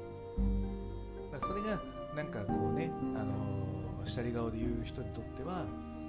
[1.32, 1.82] だからそれが
[2.14, 5.64] なんかこうねあの下り顔で言う人にとっては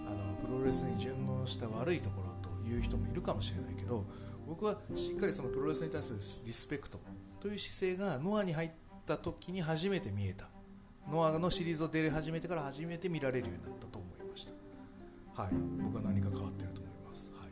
[0.06, 4.06] あのプロレスに順応した悪いところという人もいるかもしれないけど
[4.48, 7.00] 僕はしっかりそのプロレスに対するリスペクト
[7.40, 8.72] という姿勢がノアに入っ
[9.06, 10.50] た時に初めて見えた
[11.10, 14.52] ノアのシリーズを出始めてから初めて見られるようになったと思いました。
[15.42, 15.54] はい、
[15.84, 17.32] 僕は何か変わってると思います。
[17.36, 17.46] は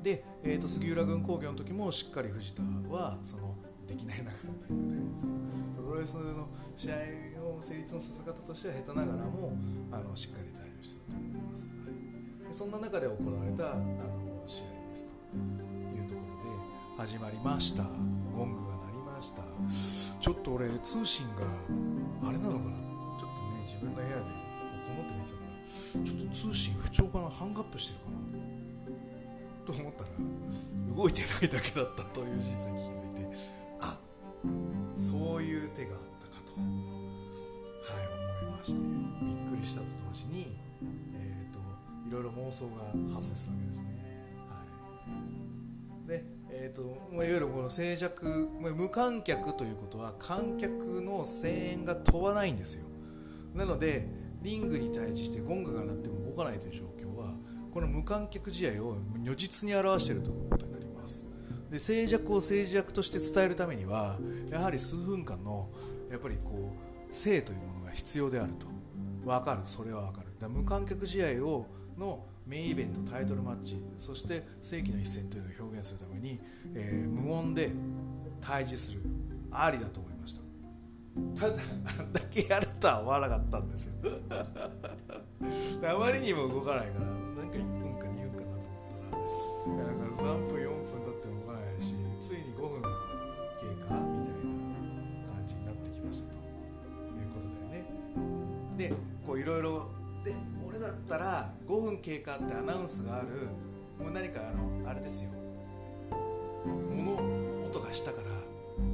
[0.00, 3.56] い、で、えー、と杉浦軍工業の時もしっかり藤田はその
[3.86, 5.26] できないなということです
[5.76, 6.94] プロレスの試合
[7.44, 9.52] を成立のさせ方としては下手ながらも
[9.92, 11.68] あのしっかり対応してたと思います。
[11.68, 11.74] は
[12.46, 15.14] い、でそんな中で行われたあの試合ですと
[15.96, 16.20] いうとこ
[16.96, 17.84] ろで始まりました。
[17.84, 19.42] ゴングが鳴りました。
[20.20, 21.42] ちょっと俺通信が
[22.28, 22.76] あれなのかな？
[23.20, 25.50] ちょっとね自分の部屋でこもって見てたから
[26.04, 27.30] ちょっと通信不調かな？
[27.30, 28.44] ハングアップしてるかな？
[29.64, 30.10] と思ったら
[30.94, 33.36] 動いてないだけだったという事実に気づいて
[33.80, 33.98] あ
[34.94, 36.13] そういう手があった
[38.64, 38.78] して
[39.22, 40.56] びっくりしたと同時に
[41.14, 41.58] えっ、と
[42.08, 43.88] いろいろ妄想が発生するわけですね。
[44.48, 44.64] は
[46.06, 46.08] い。
[46.08, 52.86] でえーとま、いわゆるこの静寂ま無観客ということは観客の声援が飛ばないんですよ。
[53.54, 54.06] なので
[54.42, 57.32] リングに対してゴングが鳴っても動かないという状況は
[57.72, 61.26] この無観客試合を如実に表しているということになります。
[61.70, 64.18] で静寂を静寂として伝えるためには
[64.50, 65.68] やはり数分間の
[66.10, 68.66] やっぱりこう静というものが必要であると。
[69.24, 69.60] 分かる。
[69.64, 70.28] それは分かる。
[70.38, 76.38] だか無観客試合をのメインイベントタイトルマッチそして世紀の一戦というのを表現するために、
[76.74, 77.70] えー、無音で
[78.40, 79.00] 対峙する
[79.50, 80.40] ありだと思いました。
[81.40, 81.54] ただ
[82.00, 83.94] あんだけやるとは思わなかったんですよ。
[85.88, 87.12] あまりにも動かないからな
[87.44, 88.68] んか1分か2分かなと
[89.66, 89.86] 思ったら。
[89.86, 91.33] なんか3分4分経っても
[98.76, 98.92] で
[99.24, 99.88] こういろいろ
[100.24, 100.34] で
[100.66, 103.48] 俺だったら5分経過ってアナウンスがある。
[103.98, 105.30] もう何かあのあれですよ。
[106.90, 107.14] 物
[107.66, 108.26] 音がしたから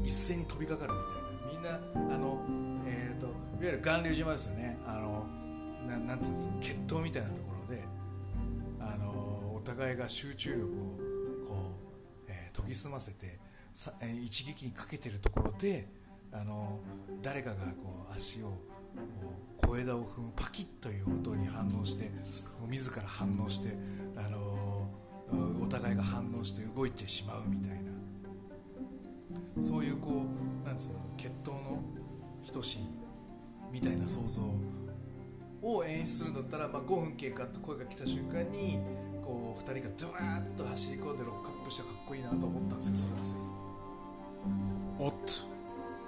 [0.02, 1.80] 一斉に飛びかかるみたいな。
[2.00, 2.38] みんなあの
[2.86, 4.78] えっ、ー、といわゆる巌流島ですよね。
[4.86, 5.26] あの
[5.86, 7.82] ななんていうんですか決闘みたいなところで
[8.80, 10.68] あのお互いが集中力を
[11.48, 11.70] こ
[12.28, 13.38] う、えー、研ぎ澄ませて
[13.72, 15.88] さ、えー、一撃にかけてるところで
[16.32, 16.80] あの
[17.22, 18.56] 誰かがこう足をこ
[19.22, 22.10] う小枝を踏むパキッという音に反応して
[22.68, 23.76] 自ら反応して、
[24.16, 24.88] あの
[25.62, 27.90] お互いが反応して動いてしまうみたいな。
[29.60, 30.24] そういうこ
[30.64, 31.82] うなんつうの決闘の
[32.52, 32.78] 等しい
[33.70, 34.42] みたいな想像
[35.62, 38.80] を演出するんだったら、まあ、5分経過と声が来た瞬間に
[39.24, 43.70] こう2人がドワーッと走り込んでロックアップしてかっこいいなと思ったんですよそれはせず
[44.98, 45.16] おっと。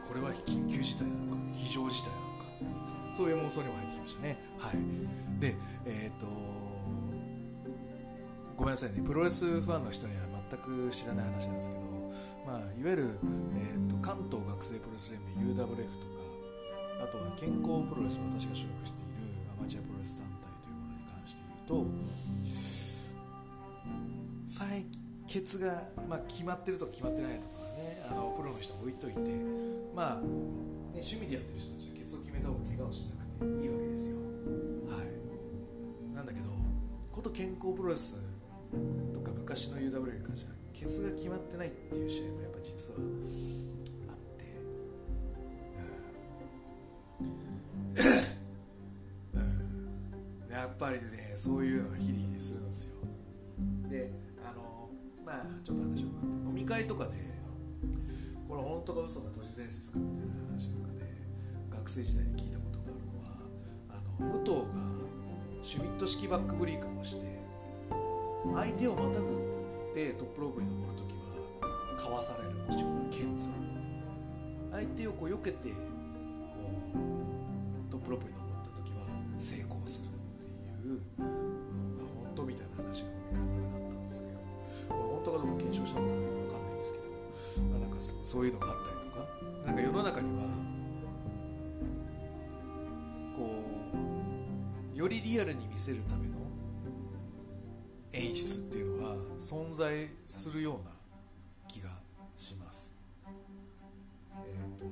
[0.09, 1.43] これは緊急事態なのか。
[1.55, 2.32] 非常事態なのか。
[3.15, 4.39] そういう妄想にも入ってきましたね。
[4.59, 5.41] はい。
[5.41, 5.55] で、
[5.87, 6.63] えっ、ー、と
[8.57, 11.83] ごめんなさいね、プロレスファンの人には全く知らない話なんですけど、
[12.47, 13.19] まあ、いわゆる、
[13.57, 15.75] えーと、関東学生プロレス連盟 UWF とか、
[17.03, 21.91] あとは健康プロレス私が所属しているアマチュアプロレス団体というものに関して言うと、
[24.47, 24.87] 採
[25.27, 29.19] 血が、まあ、決まってるとか決まってないとかね、あのプロの人置いといて、
[29.97, 31.82] まあ、ね、趣味でやってる人たち
[32.33, 34.16] 決めた方が怪我をしなくていいわけですよ。
[34.89, 36.14] はい。
[36.14, 36.51] なんだけど
[37.11, 38.16] こと健康プロレス
[39.12, 42.99] とか昔の UW に関してはケツが決まってないっていう試合もやっぱ実は
[44.09, 44.45] あって。
[49.35, 49.41] うん、
[50.47, 52.97] うん、やっぱりねそういうのがヒリヒリするんですよ。
[53.91, 54.11] で
[54.43, 54.89] あの
[55.24, 57.12] まあちょっと話を変わって飲み会とかで
[58.49, 60.91] これ本当か嘘か都市伝説かみたいな話の中で
[61.83, 63.35] 学生時代に聞いたことがあるのは
[63.91, 67.26] あの武藤がシュミット式バックブリーカーをして
[68.55, 69.26] 相手をまたぐ
[69.93, 73.51] でトップロープに登るときはかわされるもしくは剣山
[74.70, 75.74] 相手をこう避けてこ
[76.95, 79.03] うトップロープに登った時は
[79.37, 81.26] 成功するっていうの
[81.99, 84.39] が本当みたいな話が飲み会の中にあったんですけど
[84.87, 88.91] 本当かどうか検証したことないんで分かんないんですけど、なんかそういうのがあったり。
[95.43, 96.34] アルに見せるための
[98.12, 100.93] 演出っていうのは存在するような
[101.66, 101.90] 気が
[102.36, 102.97] します。
[104.47, 104.84] え、ー、と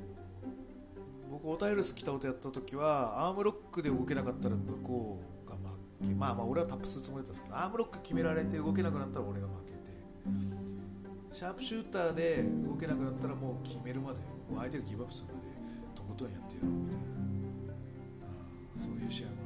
[1.31, 6.15] 僕オタイルス着た音やった時はアームロックで動けなかったら向こうが負け。
[6.15, 9.79] まあまあ俺はタップするつもりだったんですけどアームロック決められて動けなくなったら俺が負けて。
[11.33, 14.19] シャープシューターで動けなくなったらもう決めるまで
[14.51, 15.47] もう相手がギブアップするまで
[15.95, 17.11] とことんやってやろうみたいな。
[18.85, 19.40] そういう試合も、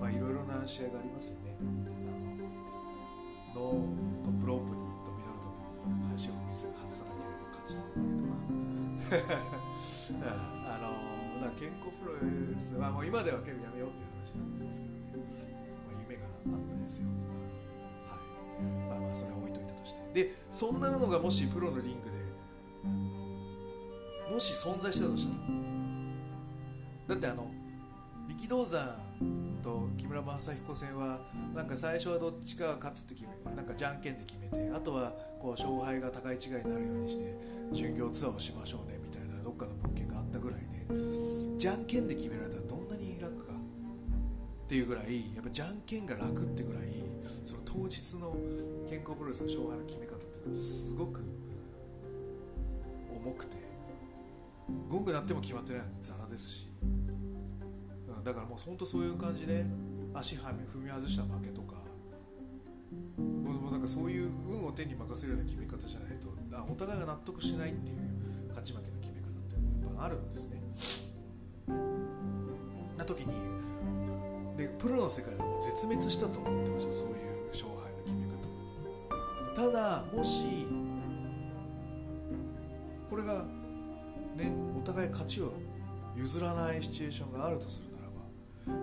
[0.00, 1.56] まあいろいろな試合がありますよね。
[1.60, 2.40] あの
[3.54, 3.74] の
[4.24, 8.46] トップロープに飛び乗るときに橋を水外さなければ勝ち取るわけ
[9.10, 10.30] とか
[10.70, 15.34] あのだか健康プロレスはもう今では結構やめようっていう話になってますけどね、
[15.90, 17.08] まあ、夢があったんですよ。
[18.06, 18.62] はい。
[18.88, 20.24] まあまあそれは置いといたとして。
[20.24, 22.20] でそんなのがもしプロのリングで
[24.32, 25.40] もし存在してたとしたら。
[27.08, 27.50] だってあの
[28.28, 29.09] 力道山
[29.62, 31.20] と木村正彦戦は
[31.54, 31.66] なん。
[31.66, 33.64] か最初はどっちかが勝つって決めなん。
[33.66, 34.00] かじゃん。
[34.00, 34.16] けん。
[34.18, 37.34] で決めてあとはこう勝敗が高い違いになるようにして
[37.72, 41.84] 巡業ツアーをしましょうねみたいなどっかの文献があったぐらいでじゃん。
[41.84, 42.08] けん。
[42.08, 42.88] で決められたらどん。
[42.88, 45.80] なに楽かっていうぐらいやっぱじゃん。
[45.86, 46.06] けん。
[46.06, 46.84] が楽ってぐらい
[47.44, 48.34] その当日の
[48.88, 51.20] 健康プロレスの勝敗の決め方っていうのはすごく
[53.12, 53.56] 重くて
[54.88, 55.90] ゴング鳴っても決まってないなん。
[55.90, 56.68] てザラですし、
[58.24, 59.64] だからもう本当そういう感じで
[60.14, 61.76] 足はめ踏み外した負けとか
[63.18, 66.28] もうなんかそういう運を手に任せるような決め方じゃないと
[66.70, 67.98] お互いが納得しないっていう
[68.48, 70.60] 勝ち負けの決め方ってやっぱあるんですね。
[72.96, 73.32] な時に
[74.56, 80.66] でプロの世界はもう絶滅したと思ってましたそういう勝敗の決め方ただもし
[83.08, 83.44] これが
[84.36, 85.54] ねお互い勝ちを
[86.14, 87.89] 譲らないシチュエーションがあるとする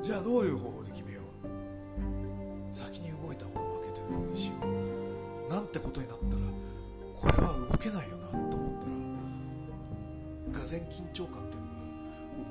[0.02, 5.50] じゃあどういう方法で決めよう先に動いた方が負けというふうにしよう。
[5.50, 6.42] なんてことになったら
[7.14, 8.86] これは動けないよなと思った
[10.54, 11.78] らが然緊張感っていうのが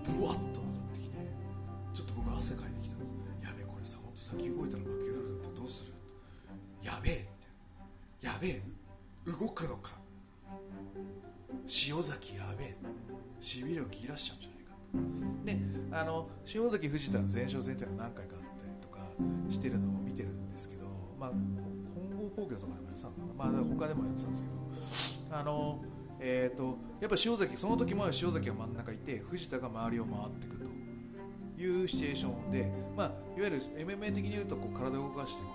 [0.05, 0.56] ブワッと
[16.55, 19.01] 塩崎藤田の前哨戦っていうのは何回かあったりとか
[19.51, 20.87] してるのを見てるんですけど
[21.19, 23.53] まあ混合工業とかでもやってたのかな。
[23.53, 25.37] まあ他でもやってたんですけど。
[25.39, 25.81] あの
[26.19, 30.71] えーと、やっぱ塩崎その時も塩崎が真ん中いて藤田が周りを回っていくと
[31.61, 33.11] いうシチュエーションで、まあ、い
[33.43, 35.49] わゆる MMA 的に言うとこう体を動かしてこ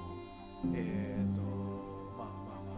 [0.65, 2.75] う、えーとまあまあま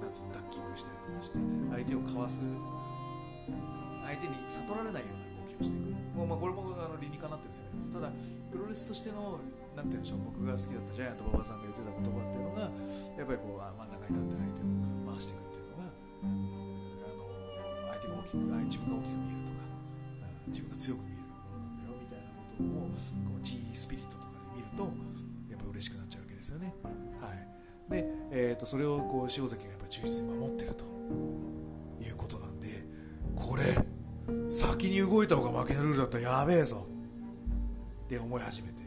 [0.00, 1.38] あなんつうのダッキングしたりとかして
[1.72, 2.42] 相手をかわす
[4.04, 5.27] 相手に悟られないような
[5.60, 8.10] をしていくもうまあこれもあの理にかなってるんですただ
[8.50, 9.38] プロレスとしての
[9.74, 14.74] なんて言うんでしょう僕が好きだったジャイアント馬場さんが言ってた言葉っていうのがやっぱりこう真ん中に立って相手を
[15.06, 17.22] 回していくっていうのがあの
[17.94, 19.62] 相手が大きく自分が大きく見えるとか
[20.48, 24.82] 自分が強く見えるものなんだよみたいなことをこう G スピリットとかで見ると
[25.46, 26.74] やっぱ嬉しくなっちゃうわけですよね。
[27.22, 27.48] はい。
[27.90, 30.84] で、えー、とそれをこう塩崎がやっぱ忠実に守ってると
[32.02, 32.84] いうことなんで
[33.34, 33.62] これ
[34.50, 36.86] 先に動いた方が負けのルールだったらやべえぞ。
[38.04, 38.82] って思い始めて。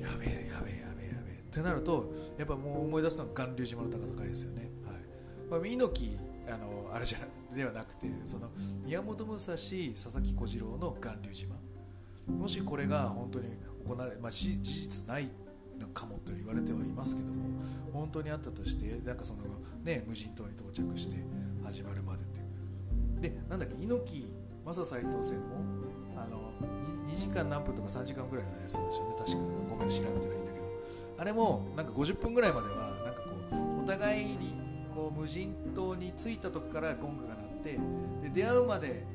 [0.00, 1.42] やべえやべえやべえやべえ。
[1.46, 4.70] ってなるとやっぱもう思い出すのは巌流島の戦いですよね。
[4.84, 6.18] はい、まあ、猪木
[6.50, 8.50] あのあれじゃではなくてその
[8.84, 11.56] 宮本武蔵佐々木小次郎の巌流島。
[12.26, 13.48] もしこれが本当に
[13.86, 15.28] 行われ、まあ、事実ない
[15.78, 17.60] のかもと言われてはいますけども
[17.92, 19.42] 本当にあったとしてなんかその
[19.82, 21.16] ね無人島に到着して
[21.62, 22.24] 始まるまで
[23.24, 24.32] でなんだっけ猪木
[24.66, 25.56] 正斎藤戦も
[26.14, 26.52] あの
[27.08, 29.38] 2, 2時間何分とか3時間ぐらいのやつなんですよね確か。
[29.70, 30.64] ごめん調べてないんだけど。
[31.16, 33.30] あれもなんか50分ぐらいまではなんかこ
[33.80, 34.60] うお互いに
[34.94, 37.78] こう無人島に着いた時からゴングが鳴って
[38.22, 39.06] で出会うまで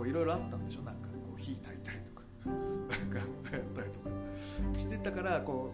[0.00, 0.82] いろいろあったんでしょ？
[0.82, 2.22] なんかこう火焚いたりとか。
[2.48, 3.18] なんか
[3.52, 4.08] やったりとか。
[4.78, 5.72] してたからこ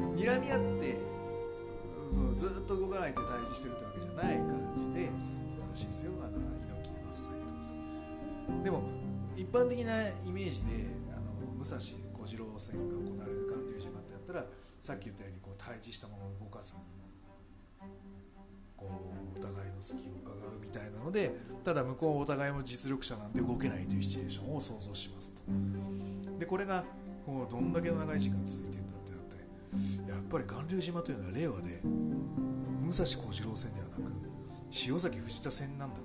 [0.00, 0.96] う睨み合って
[2.10, 6.12] そうずっと動かないで対峙してるってわけじゃない感じで進んでたらしいですよ。
[6.22, 6.38] あの
[8.62, 8.82] でも
[9.36, 11.94] 一般的なイメージであの武蔵小
[12.26, 14.44] 次郎戦が行われる巌流島ってやったら
[14.80, 16.80] さっき言ったようにこう対峙したまま動かずに
[18.76, 18.90] こ
[19.34, 21.32] うお互いの隙を伺うみたいなので
[21.64, 25.42] ただ向こうお互いも実力者なんで動けないというシチュエーションを想像しますと
[26.38, 26.84] でこれが
[27.24, 31.80] こうどんだけ長い時間続いてんだってなってやっぱり巌流島というのは令和で
[32.82, 34.02] 武蔵小次郎戦ではなく
[34.86, 36.00] 塩崎藤田戦なんだ。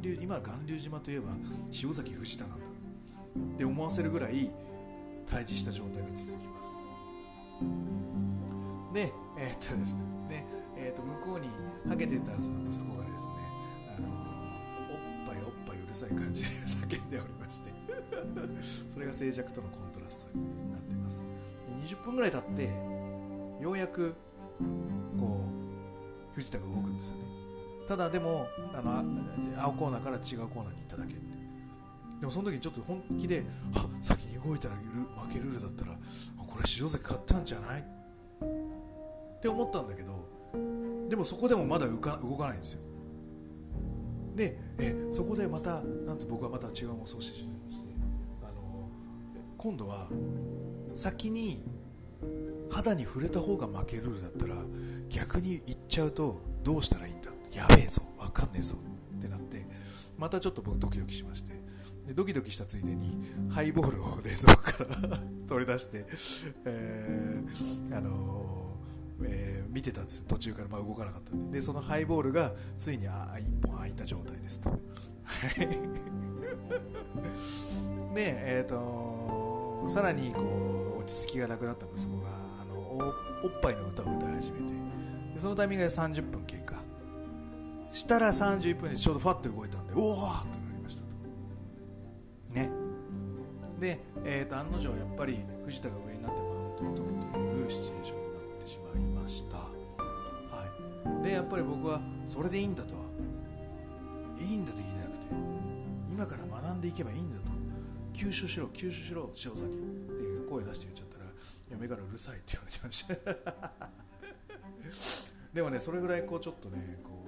[0.00, 1.28] 流今巌流島といえば
[1.82, 2.66] 塩崎藤田なんだ。
[2.66, 4.50] って思わせるぐらい
[5.26, 6.78] 対峙した状態が続きます。
[8.92, 10.02] でえー、っとですね。
[10.28, 10.44] で、
[10.76, 11.48] えー、っと向こうに
[11.88, 13.34] ハゲてたはずの息子がですね
[13.96, 17.78] あのー、おっぱいおっぱいうるさい感じで 叫んでおりまして。
[18.92, 21.22] それが静寂とのコントラストになってます。
[21.66, 24.14] で20分ぐらい経ってようやく
[25.18, 25.44] こ
[26.32, 27.27] う藤田が動くんですよね。
[27.88, 29.02] ただでもあの
[29.62, 35.92] 青コーナーから違うコーナーに行っただけでもその時にちょっと本気であ先に動いたら負けルールだったら
[36.36, 37.80] これ塩関勝ったんじゃない？
[37.80, 40.28] って思ったんだけど
[41.08, 42.80] でもそこでもまだ動か動かないんですよ。
[44.34, 47.78] でえそこでまたなんと僕はまた違う妄想してしまいまし
[49.56, 50.08] 今度は
[50.94, 51.64] 先に
[52.70, 54.54] 肌に触れた方が負けルールだったら
[55.08, 57.14] 逆に行っちゃうとどうしたらいい
[57.58, 58.76] やべえぞわかんねえぞ
[59.18, 59.66] ってなって
[60.16, 61.52] またちょっと僕ドキドキしまして
[62.06, 63.18] でドキドキしたついでに
[63.50, 66.06] ハイボールを冷蔵庫から 取り出して、
[66.64, 71.58] えー、あのー、えー、見てたんです途中からまあ動かなかったんで。
[71.58, 74.70] でそのハイボールがついにあ1本開いた状態ですと。
[78.14, 82.28] でえっ、とさらにこう落ち着きがなくなった息子が
[82.62, 82.78] あの
[83.44, 84.74] おっぱいの歌を歌い始めて
[85.34, 86.87] でそのタイミングで30分経過。
[87.90, 92.54] したら31分でちょうどファッと動いたんでおおってなりましたと。
[92.54, 92.70] ね。
[93.78, 99.56] で、えーと、案の定やっぱり藤田が上になってマウントを取るというシチュエーションになってしまいました。
[99.56, 99.70] は
[101.20, 101.22] い。
[101.22, 102.94] でやっぱり僕はそれでいいんだと
[104.38, 105.26] いいんだできなくて
[106.10, 107.58] 今から学んでいけばいいんだと。
[108.18, 111.24] 吸収しろ吸収しろ塩崎っていう声出して言っちゃったら
[111.70, 113.14] 嫁からうるさいって言われてました。
[115.54, 117.27] でもねそれぐらいこうちょっとねこう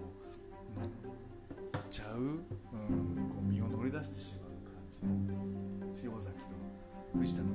[0.77, 2.39] 乗っちゃう、うん、
[3.29, 4.51] こう身を乗り出してしまう
[5.03, 6.07] 感じ。
[6.07, 6.55] 塩崎と
[7.19, 7.49] 藤田の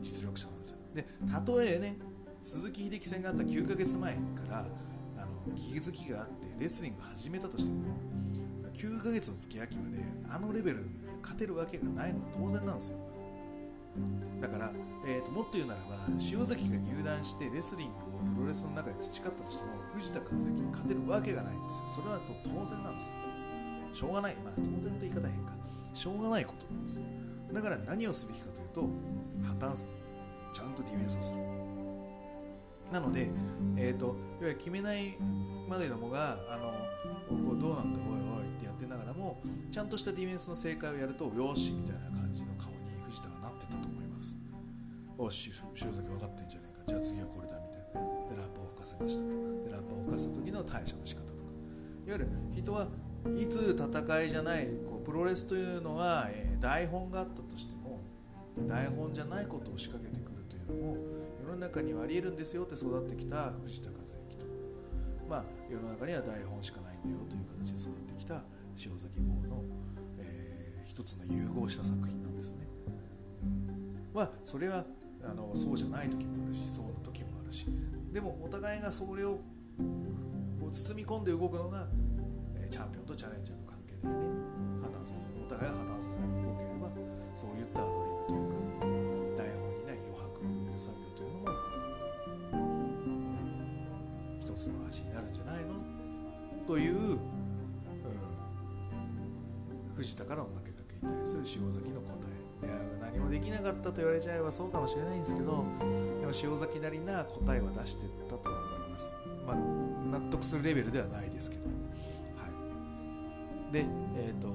[0.00, 0.78] 実力者なんですよ。
[0.94, 1.98] でたとえね
[2.42, 4.66] 鈴木秀樹戦があった9ヶ月前から
[5.18, 7.82] あの気づきがあってレスリング始めたとしても
[8.72, 10.90] 9ヶ月の付き合いまであのレベルに
[11.22, 12.98] 勝てるわけがないのは当然なんですよ。
[14.40, 14.72] だから、
[15.06, 21.88] えーと、もっと言うならば塩崎が入団してレスリングをプロレスの中で培ったとしても藤田和之に勝てるわけがないんですよ。
[21.88, 23.14] それは当然なんですよ。
[23.92, 24.36] しょうがない。
[24.36, 25.52] まあ当然と言い方変か。
[25.92, 27.02] しょうがないことなんですよ。
[27.52, 28.80] だから何をすべきかというと
[29.60, 29.92] 破綻する。
[30.52, 31.40] ちゃんとディフェンスをする。
[32.92, 33.30] なので、
[33.76, 35.16] えーと、いわゆる決めない
[35.68, 36.72] までのもがあの
[37.58, 44.36] どうなんだおいおいってやってながらもちゃんとしたディフェンスの正解をやるとよしみたいな感じの顔に藤田がなってたと思います。
[45.16, 45.50] おし
[45.82, 46.84] 塩崎分かってんじゃねえか。
[46.86, 47.53] じゃあ次はこれだ。
[47.94, 49.28] でラッパを吹かせましたと。
[49.64, 51.50] でラッパを吹かす時の対処の仕方とか。
[52.06, 52.88] いわゆる人は
[53.38, 58.00] いつ戦いじゃないこうプロレスというのは、えー、台本があったとしても
[58.68, 60.96] 台本じゃないことを仕掛けてくるというのも
[61.42, 64.46] 世の中にはありえるんですよって育ってきた藤田和之と。
[65.28, 68.42] まあ世の中には台本しかないんだよという形で育ってきた
[68.76, 69.62] 塩崎号の、
[70.18, 72.66] えー、一つの融合した作品なんですね。
[73.42, 74.84] うん、まあそれは
[75.24, 77.33] あのそうじゃない時もあるしそうの時も
[78.12, 79.40] でもお互いがそれを
[80.60, 81.86] こう包み込んで動くのが、
[82.70, 84.14] チャンピオンとチャレンジャーの関係でね。
[84.82, 85.34] 破綻させる。
[85.44, 86.90] お互いが破綻させる動ければ
[87.34, 87.96] そういったアドリ
[88.26, 91.46] ブというか台本にない余白を埋める作業というのも、
[92.52, 92.56] う
[94.38, 95.74] ん、一つの味になるんじゃないの？
[96.66, 97.18] という
[99.94, 102.16] 藤田からの投げかけに対する塩崎の答
[102.62, 102.72] えで
[103.14, 105.64] 何もできなかったと言われちゃえばそうかもしれないんですけど
[106.20, 109.16] でも塩崎なりな答えは出してったとは思います。
[109.46, 111.66] まあ納得するレベルではないですけど。
[111.66, 111.70] は
[113.70, 113.72] い。
[113.72, 113.86] で
[114.16, 114.48] えっ、ー、と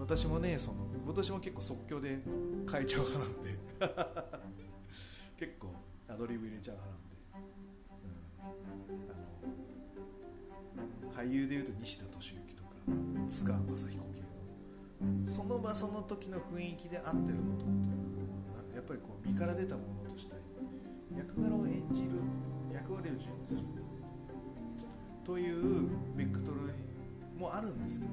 [0.00, 2.18] 私もねその私も結構即興で
[2.70, 4.38] 変えちゃう派なんで。
[5.38, 5.68] 結構
[6.08, 7.16] アドリブ入れちゃう派なんで、
[8.82, 9.10] うん、
[11.04, 12.70] あの俳優でいうと西田敏行とか
[13.28, 14.27] 津川雅彦系。
[15.24, 18.22] その場その時の雰囲気で合ってることっていうの
[18.72, 20.40] をやっぱりこう身から出たものとしたい
[21.16, 22.18] 役柄を演じる
[22.72, 23.62] 役割を準ずる
[25.24, 26.74] というベクトル
[27.38, 28.12] もあるんですけど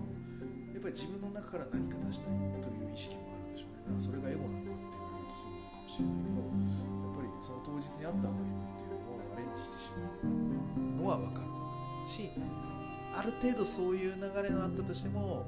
[0.73, 11.47] やっぱり自分の中から何か出したいという意識もあるんでしょうねだからそれがエゴなのかって言われるとそうなのかもしれないけどやっぱりその当日にあったアドリブっていうのをアレンジしてしまうのは分かる
[12.03, 12.29] し
[13.15, 15.47] ある程度そういう流れがあったとしても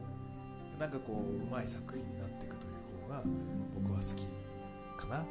[0.79, 3.23] なんかこううまい作品になっていくという方が
[3.73, 4.25] 僕は好き
[5.01, 5.17] かな。
[5.17, 5.27] はい。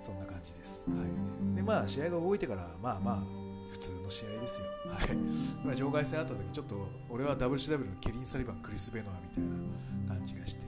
[0.00, 0.84] そんな感じです。
[0.88, 1.56] はい。
[1.56, 3.22] でまあ試合が動いてからまあまあ
[3.70, 4.66] 普通の試合ですよ。
[4.88, 5.16] はい。
[5.64, 9.44] まあ場外戦あった時ちょっと俺は WCW のケリン・サリバンクリス・ベノアみたい
[10.08, 10.66] な感じがして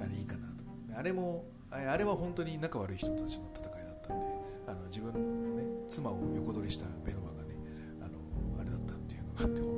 [0.00, 0.98] あれいいかなと。
[0.98, 4.26] あれもあれは本当に仲悪い人たちの戦いだったんで
[4.66, 7.54] あの自分のね妻を横取りしたベノアがね
[8.00, 8.18] あの
[8.60, 9.77] あれだったって本当に仲悪かった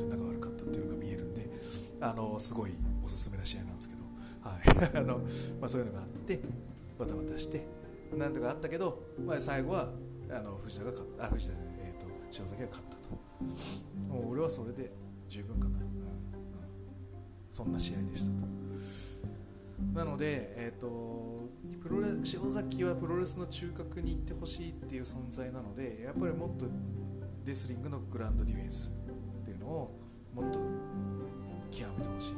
[2.00, 2.72] あのすごい
[3.04, 4.00] おすすめな試合なんですけど、
[4.42, 4.96] はい。
[4.96, 5.18] あの
[5.60, 6.40] まあ、そういうのがあって
[6.98, 7.66] バタバタして
[8.16, 9.92] なんとかあったけど、まあ、最後は
[10.30, 11.24] あの藤田が勝った。
[11.26, 13.10] あ藤田えーと、塩崎が勝ったと。
[14.08, 14.92] もう俺はそれで
[15.28, 15.84] 十分かな、うん。
[15.84, 15.90] うん、
[17.50, 18.46] そんな試合でしたと。
[19.94, 21.48] なので、えーと、
[21.82, 26.66] プロレ塩崎はプロレスの中核に行ってほしいっていう存在なのでやっぱりもっと
[27.44, 28.90] レスリングのグランドディフェンス
[29.42, 30.00] っていうのを
[30.34, 30.60] もっと
[31.70, 32.34] 極めてほしいし、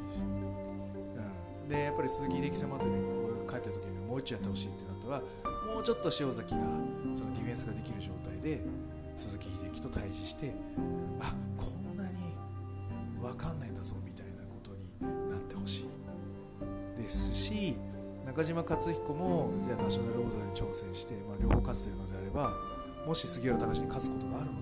[1.62, 5.22] うん、でやっぱり鈴木秀樹様ってね俺が帰った時にもう一丁やってほしいってなったら
[5.74, 6.60] もうちょっと塩崎が
[7.14, 8.60] そのディフェンスができる状態で
[9.16, 10.54] 鈴木秀樹と対峙して
[11.20, 12.10] あこんなに
[13.20, 15.86] 分かんないんだぞみたいなことになってほし
[16.98, 17.76] いですし
[18.26, 22.54] 中島克彦もじゃあナショナル王座に挑戦して、まあ、両方勝つというのであれば
[23.06, 24.61] もし杉浦隆に勝つことがあるの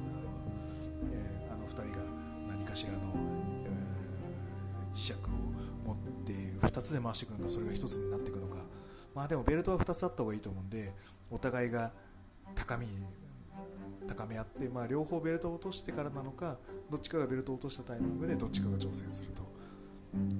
[6.81, 8.57] 2つで回していくのかそれが1つになっていくのか。
[9.15, 10.95] まあでもベルトは2つあった方がいいと思うんで
[11.31, 11.93] お互いが
[12.55, 12.87] 高み
[14.07, 16.59] 高め合って、まあ、両方ベルトを落としてからなのか
[16.89, 19.43] どっちかがベルトを落としたタイミングでどっちかが挑戦すると。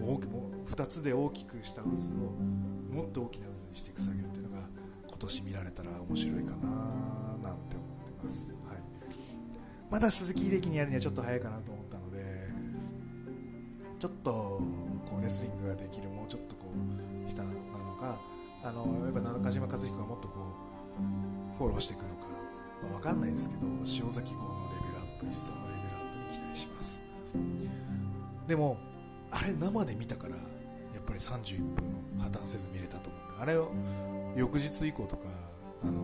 [0.01, 1.93] 大きも2つで大きくした渦を
[2.93, 4.67] もっと大きな渦にしていく作業っていうのが
[5.07, 6.67] 今年見られたら面白いかな
[7.51, 8.79] なんて思ってます、はい、
[9.89, 12.49] まだ鈴木秀樹にやるにはちょっと早いかなと思ったので
[14.01, 14.61] ちょっと
[15.21, 16.67] レスリングができるもうちょっとこ
[17.27, 18.19] う下なのか
[18.63, 20.55] あのやっぱ中島和彦がもっとこ
[21.55, 22.31] うフォローしていくのか
[22.83, 27.03] まあ、分かんないですけど塩崎号のレベルアップ一層のレベルアップに期待します。
[28.47, 28.79] でも
[29.31, 30.43] あれ生で見たからや
[30.99, 33.71] っぱり31分破綻せず見れたと思うんであれを
[34.35, 35.29] 翌日以降とか
[35.83, 36.03] あの、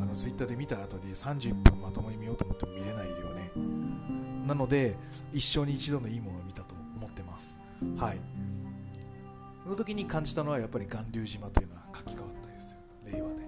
[0.00, 3.50] あのツイッターで見た後で31分まともに見ようと思っても見れないよね。
[4.46, 4.96] なので
[5.32, 7.58] 一生に一度のいいものを見たと思ってます。
[7.96, 8.18] はい。
[9.68, 13.42] その時に感じたのはやっぱり巌流島というのは書き換わったですよ令和で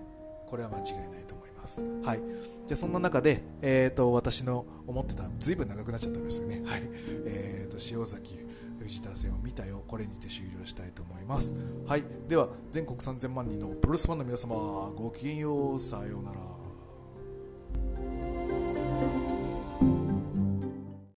[0.46, 1.82] これは間違いないと思います。
[2.04, 2.18] はい。
[2.18, 6.62] じゃあそんな中で、え、ー、と、私の思ってた、ずいぶん長くなっちゃったんですよね。
[6.66, 6.82] はい。
[7.24, 8.36] えっ、ー、と、塩崎
[8.80, 9.84] 藤田戦を見たよ。
[9.86, 11.54] これにて終了したいと思います。
[11.86, 12.04] はい。
[12.28, 14.56] では、全国3000万人のプロレスファンの皆様、
[14.96, 15.78] ごきげんよう。
[15.78, 16.59] さようなら。